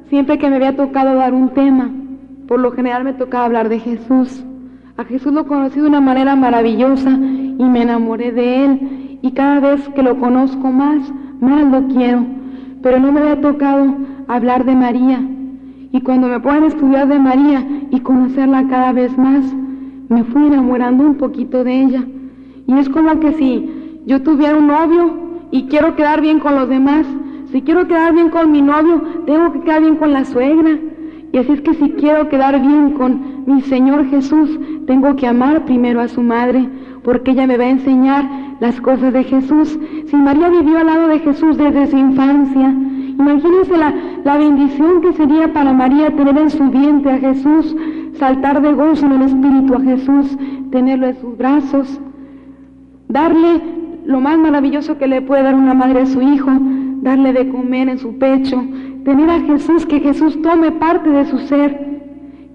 siempre 0.08 0.38
que 0.38 0.48
me 0.48 0.56
había 0.56 0.74
tocado 0.74 1.16
dar 1.16 1.35
un 1.35 1.50
tema, 1.50 1.90
por 2.48 2.61
lo 2.61 2.72
general 2.72 3.04
me 3.04 3.12
tocaba 3.12 3.44
hablar 3.44 3.68
de 3.68 3.78
Jesús. 3.78 4.42
A 4.96 5.04
Jesús 5.04 5.35
lo 5.35 5.46
conocí 5.46 5.80
de 5.80 5.87
una 5.87 6.00
manera 6.00 6.35
maravillosa 6.35 7.11
y 7.11 7.62
me 7.62 7.82
enamoré 7.82 8.32
de 8.32 8.64
Él. 8.64 9.02
Y 9.22 9.30
cada 9.32 9.61
vez 9.61 9.88
que 9.90 10.02
lo 10.02 10.18
conozco 10.18 10.70
más, 10.70 11.12
más 11.40 11.64
lo 11.70 11.87
quiero. 11.88 12.24
Pero 12.82 12.98
no 12.98 13.12
me 13.12 13.20
había 13.20 13.40
tocado 13.40 13.94
hablar 14.28 14.64
de 14.64 14.74
María. 14.74 15.20
Y 15.92 16.00
cuando 16.00 16.28
me 16.28 16.40
puedan 16.40 16.64
estudiar 16.64 17.06
de 17.08 17.18
María 17.18 17.66
y 17.90 18.00
conocerla 18.00 18.66
cada 18.68 18.92
vez 18.92 19.16
más, 19.16 19.44
me 20.08 20.24
fui 20.24 20.46
enamorando 20.46 21.04
un 21.04 21.14
poquito 21.14 21.64
de 21.64 21.82
ella. 21.82 22.04
Y 22.66 22.72
es 22.78 22.88
como 22.88 23.20
que 23.20 23.32
si 23.35 24.02
yo 24.06 24.22
tuviera 24.22 24.56
un 24.56 24.66
novio 24.66 25.14
y 25.50 25.64
quiero 25.64 25.94
quedar 25.94 26.20
bien 26.20 26.40
con 26.40 26.54
los 26.56 26.68
demás, 26.68 27.06
si 27.52 27.62
quiero 27.62 27.87
quedar 27.87 28.14
bien 28.14 28.30
con 28.30 28.50
mi 28.50 28.62
novio, 28.62 29.02
tengo 29.26 29.52
que 29.52 29.61
quedar 29.61 29.82
bien 29.82 29.96
con 29.96 30.12
la 30.12 30.24
suegra. 30.24 30.70
Y 31.33 31.38
así 31.38 31.53
es 31.53 31.61
que 31.62 31.75
si 31.75 31.90
quiero 31.92 32.29
quedar 32.29 32.61
bien 32.61 32.90
con 32.90 33.45
mi 33.47 33.62
Señor 33.62 34.07
Jesús, 34.11 34.61
tengo 34.87 35.16
que 35.16 35.27
amar 35.27 35.64
primero 35.64 36.01
a 36.01 36.09
su 36.09 36.23
madre, 36.23 36.68
porque 37.03 37.31
ella 37.31 37.47
me 37.47 37.57
va 37.57 37.64
a 37.64 37.71
enseñar 37.71 38.29
las 38.61 38.81
cosas 38.81 39.12
de 39.14 39.25
Jesús. 39.25 39.79
Si 40.07 40.16
María 40.16 40.51
vivió 40.51 40.79
al 40.79 40.87
lado 40.87 41.09
de 41.09 41.21
Jesús 41.21 41.57
desde 41.57 41.87
su 41.87 41.97
infancia, 41.97 42.68
imagínense 42.68 43.77
la, 43.79 43.95
la 44.25 44.37
bendición 44.37 45.01
que 45.01 45.14
sería 45.14 45.53
para 45.53 45.73
María 45.73 46.14
tener 46.14 46.37
en 46.37 46.51
su 46.51 46.64
vientre 46.64 47.12
a 47.12 47.18
Jesús, 47.18 47.75
saltar 48.14 48.61
de 48.61 48.73
gozo 48.75 49.07
en 49.07 49.12
el 49.12 49.23
Espíritu 49.23 49.75
a 49.75 49.81
Jesús, 49.81 50.37
tenerlo 50.71 51.07
en 51.07 51.16
sus 51.16 51.38
brazos, 51.38 52.01
darle 53.09 53.61
lo 54.05 54.21
más 54.21 54.37
maravilloso 54.38 54.99
que 54.99 55.07
le 55.07 55.23
puede 55.23 55.45
dar 55.45 55.55
una 55.55 55.73
madre 55.73 56.03
a 56.03 56.07
su 56.07 56.21
hijo, 56.21 56.51
darle 57.01 57.33
de 57.33 57.49
comer 57.49 57.88
en 57.88 57.99
su 57.99 58.18
pecho, 58.18 58.62
tener 59.05 59.31
a 59.31 59.41
Jesús, 59.41 59.87
que 59.87 60.01
Jesús 60.01 60.41
tome 60.43 60.71
parte 60.73 61.11
de 61.11 61.25
su 61.25 61.38
ser, 61.38 62.03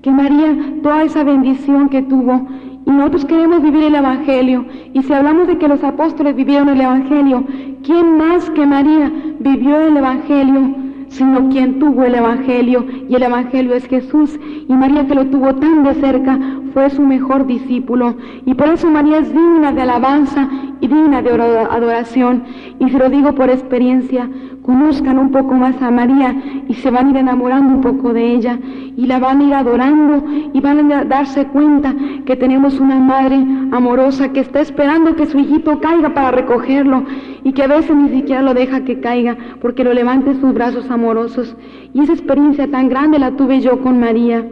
que 0.02 0.12
María 0.12 0.56
toda 0.82 1.04
esa 1.04 1.24
bendición 1.24 1.90
que 1.90 2.02
tuvo. 2.02 2.48
Y 2.86 2.92
nosotros 2.92 3.26
queremos 3.26 3.62
vivir 3.62 3.84
el 3.84 3.96
Evangelio. 3.96 4.66
Y 4.94 5.04
si 5.04 5.14
hablamos 5.14 5.48
de 5.48 5.58
que 5.58 5.68
los 5.68 5.84
apóstoles 5.84 6.36
vivieron 6.36 6.70
el 6.70 6.80
Evangelio, 6.80 7.44
¿quién 7.84 8.18
más 8.18 8.50
que 8.52 8.66
María 8.66 9.12
vivió 9.40 9.80
el 9.80 9.98
Evangelio? 9.98 10.88
sino 11.10 11.50
quien 11.50 11.80
tuvo 11.80 12.04
el 12.04 12.16
Evangelio, 12.16 12.86
y 13.08 13.16
el 13.16 13.24
Evangelio 13.24 13.74
es 13.76 13.86
Jesús, 13.88 14.38
y 14.68 14.74
María 14.74 15.08
que 15.08 15.16
lo 15.16 15.26
tuvo 15.28 15.56
tan 15.56 15.84
de 15.84 15.94
cerca 15.96 16.38
fue 16.78 16.92
su 16.92 17.02
mejor 17.02 17.48
discípulo, 17.48 18.18
y 18.46 18.54
por 18.54 18.68
eso 18.68 18.88
María 18.88 19.18
es 19.18 19.34
digna 19.34 19.72
de 19.72 19.82
alabanza 19.82 20.48
y 20.80 20.88
digna 20.88 21.24
de 21.24 21.32
adoración, 21.32 22.44
y 22.78 22.88
se 22.88 23.00
lo 23.00 23.10
digo 23.10 23.34
por 23.34 23.50
experiencia, 23.50 24.30
conozcan 24.62 25.18
un 25.18 25.32
poco 25.32 25.56
más 25.56 25.82
a 25.82 25.90
María 25.90 26.36
y 26.68 26.76
se 26.76 26.92
van 26.92 27.08
a 27.08 27.10
ir 27.10 27.18
enamorando 27.18 27.74
un 27.74 27.82
poco 27.82 28.14
de 28.14 28.32
ella 28.32 28.60
y 28.96 29.08
la 29.08 29.18
van 29.18 29.42
a 29.42 29.44
ir 29.46 29.54
adorando 29.56 30.24
y 30.54 30.60
van 30.60 30.92
a 30.92 31.04
darse 31.04 31.48
cuenta 31.48 31.96
que 32.28 32.36
tenemos 32.36 32.80
una 32.80 33.00
madre 33.00 33.38
amorosa 33.72 34.32
que 34.32 34.42
está 34.42 34.60
esperando 34.60 35.16
que 35.16 35.26
su 35.26 35.40
hijito 35.40 35.80
caiga 35.80 36.14
para 36.14 36.30
recogerlo 36.30 37.06
y 37.44 37.54
que 37.54 37.64
a 37.64 37.68
veces 37.68 37.96
ni 37.96 38.10
siquiera 38.10 38.44
lo 38.44 38.54
deja 38.54 38.84
que 38.84 39.00
caiga 39.00 39.36
porque 39.62 39.84
lo 39.84 39.94
levante 39.94 40.36
sus 40.36 40.54
brazos 40.54 40.92
amorosos. 40.92 41.56
Y 41.96 42.02
esa 42.02 42.14
experiencia 42.14 42.70
tan 42.70 42.88
grande 42.88 43.18
la 43.18 43.32
tuve 43.32 43.62
yo 43.62 43.82
con 43.82 44.00
María, 44.00 44.46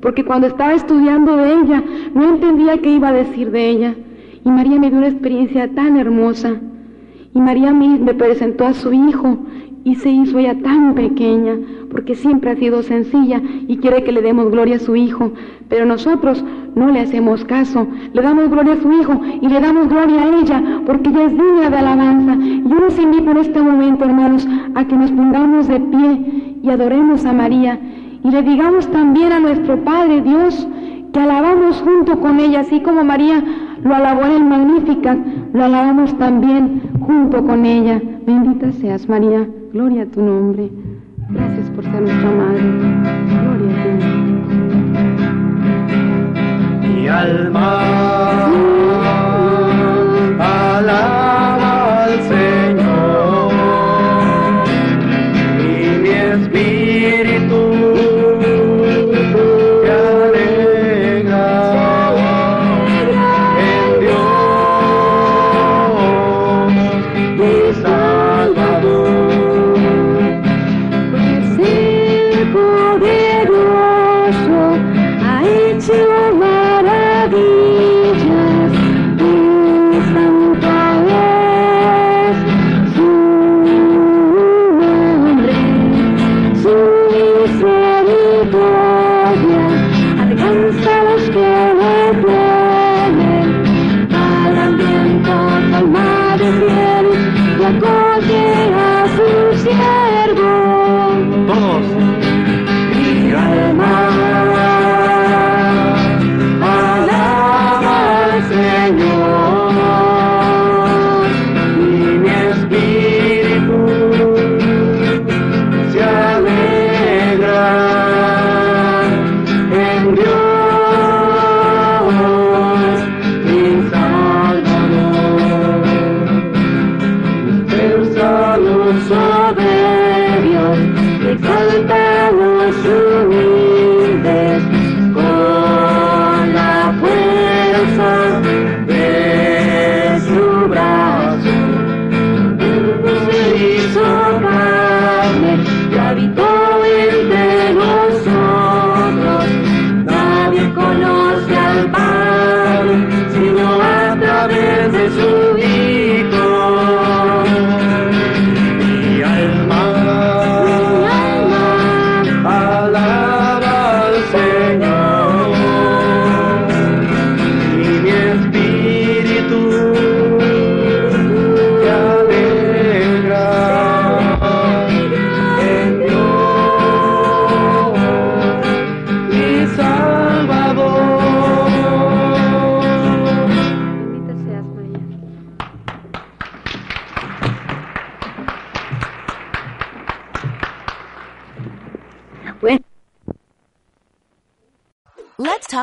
porque 0.00 0.24
cuando 0.24 0.46
estaba 0.46 0.74
estudiando 0.74 1.36
de 1.36 1.52
ella 1.52 1.82
no 2.14 2.24
entendía 2.34 2.78
qué 2.78 2.90
iba 2.90 3.08
a 3.08 3.12
decir 3.12 3.50
de 3.50 3.68
ella. 3.68 3.94
Y 4.44 4.50
María 4.50 4.78
me 4.78 4.90
dio 4.90 4.98
una 4.98 5.08
experiencia 5.08 5.68
tan 5.74 5.96
hermosa. 5.96 6.54
Y 7.34 7.40
María 7.40 7.72
me 7.72 8.14
presentó 8.14 8.64
a 8.64 8.72
su 8.72 8.92
hijo 8.92 9.38
y 9.86 9.94
se 9.94 10.10
hizo 10.10 10.40
ella 10.40 10.60
tan 10.62 10.96
pequeña, 10.96 11.54
porque 11.92 12.16
siempre 12.16 12.50
ha 12.50 12.56
sido 12.56 12.82
sencilla 12.82 13.40
y 13.68 13.76
quiere 13.76 14.02
que 14.02 14.10
le 14.10 14.20
demos 14.20 14.50
gloria 14.50 14.76
a 14.76 14.80
su 14.80 14.96
hijo. 14.96 15.30
Pero 15.68 15.86
nosotros 15.86 16.44
no 16.74 16.90
le 16.90 16.98
hacemos 16.98 17.44
caso, 17.44 17.86
le 18.12 18.20
damos 18.20 18.50
gloria 18.50 18.72
a 18.72 18.82
su 18.82 18.92
hijo 18.92 19.20
y 19.40 19.48
le 19.48 19.60
damos 19.60 19.88
gloria 19.88 20.24
a 20.24 20.40
ella, 20.40 20.82
porque 20.84 21.10
ella 21.10 21.26
es 21.26 21.32
digna 21.32 21.70
de 21.70 21.76
alabanza. 21.76 22.36
Yo 22.36 22.80
los 22.80 22.98
invito 22.98 23.30
en 23.30 23.36
este 23.36 23.62
momento, 23.62 24.04
hermanos, 24.04 24.48
a 24.74 24.84
que 24.88 24.96
nos 24.96 25.12
pongamos 25.12 25.68
de 25.68 25.78
pie 25.78 26.58
y 26.64 26.68
adoremos 26.68 27.24
a 27.24 27.32
María 27.32 27.78
y 28.26 28.30
le 28.30 28.42
digamos 28.42 28.90
también 28.90 29.30
a 29.30 29.38
nuestro 29.38 29.84
Padre 29.84 30.20
Dios 30.20 30.66
que 31.12 31.20
alabamos 31.20 31.80
junto 31.82 32.18
con 32.18 32.40
ella, 32.40 32.60
así 32.60 32.80
como 32.80 33.04
María 33.04 33.40
lo 33.84 33.94
alabó 33.94 34.24
en 34.24 34.32
el 34.32 34.44
Magnificat, 34.44 35.16
lo 35.52 35.64
alabamos 35.64 36.18
también 36.18 36.82
junto 36.98 37.44
con 37.44 37.64
ella. 37.64 38.02
Bendita 38.26 38.72
seas, 38.72 39.08
María, 39.08 39.46
gloria 39.72 40.02
a 40.02 40.06
tu 40.06 40.22
nombre. 40.22 40.68
Gracias 41.28 41.70
por 41.70 41.84
ser 41.84 42.02
nuestra 42.02 42.30
madre. 42.32 42.62
Gloria 43.42 43.70
a 43.70 43.84
ti. 43.84 44.06
Mi 46.94 47.06
alma 47.06 48.95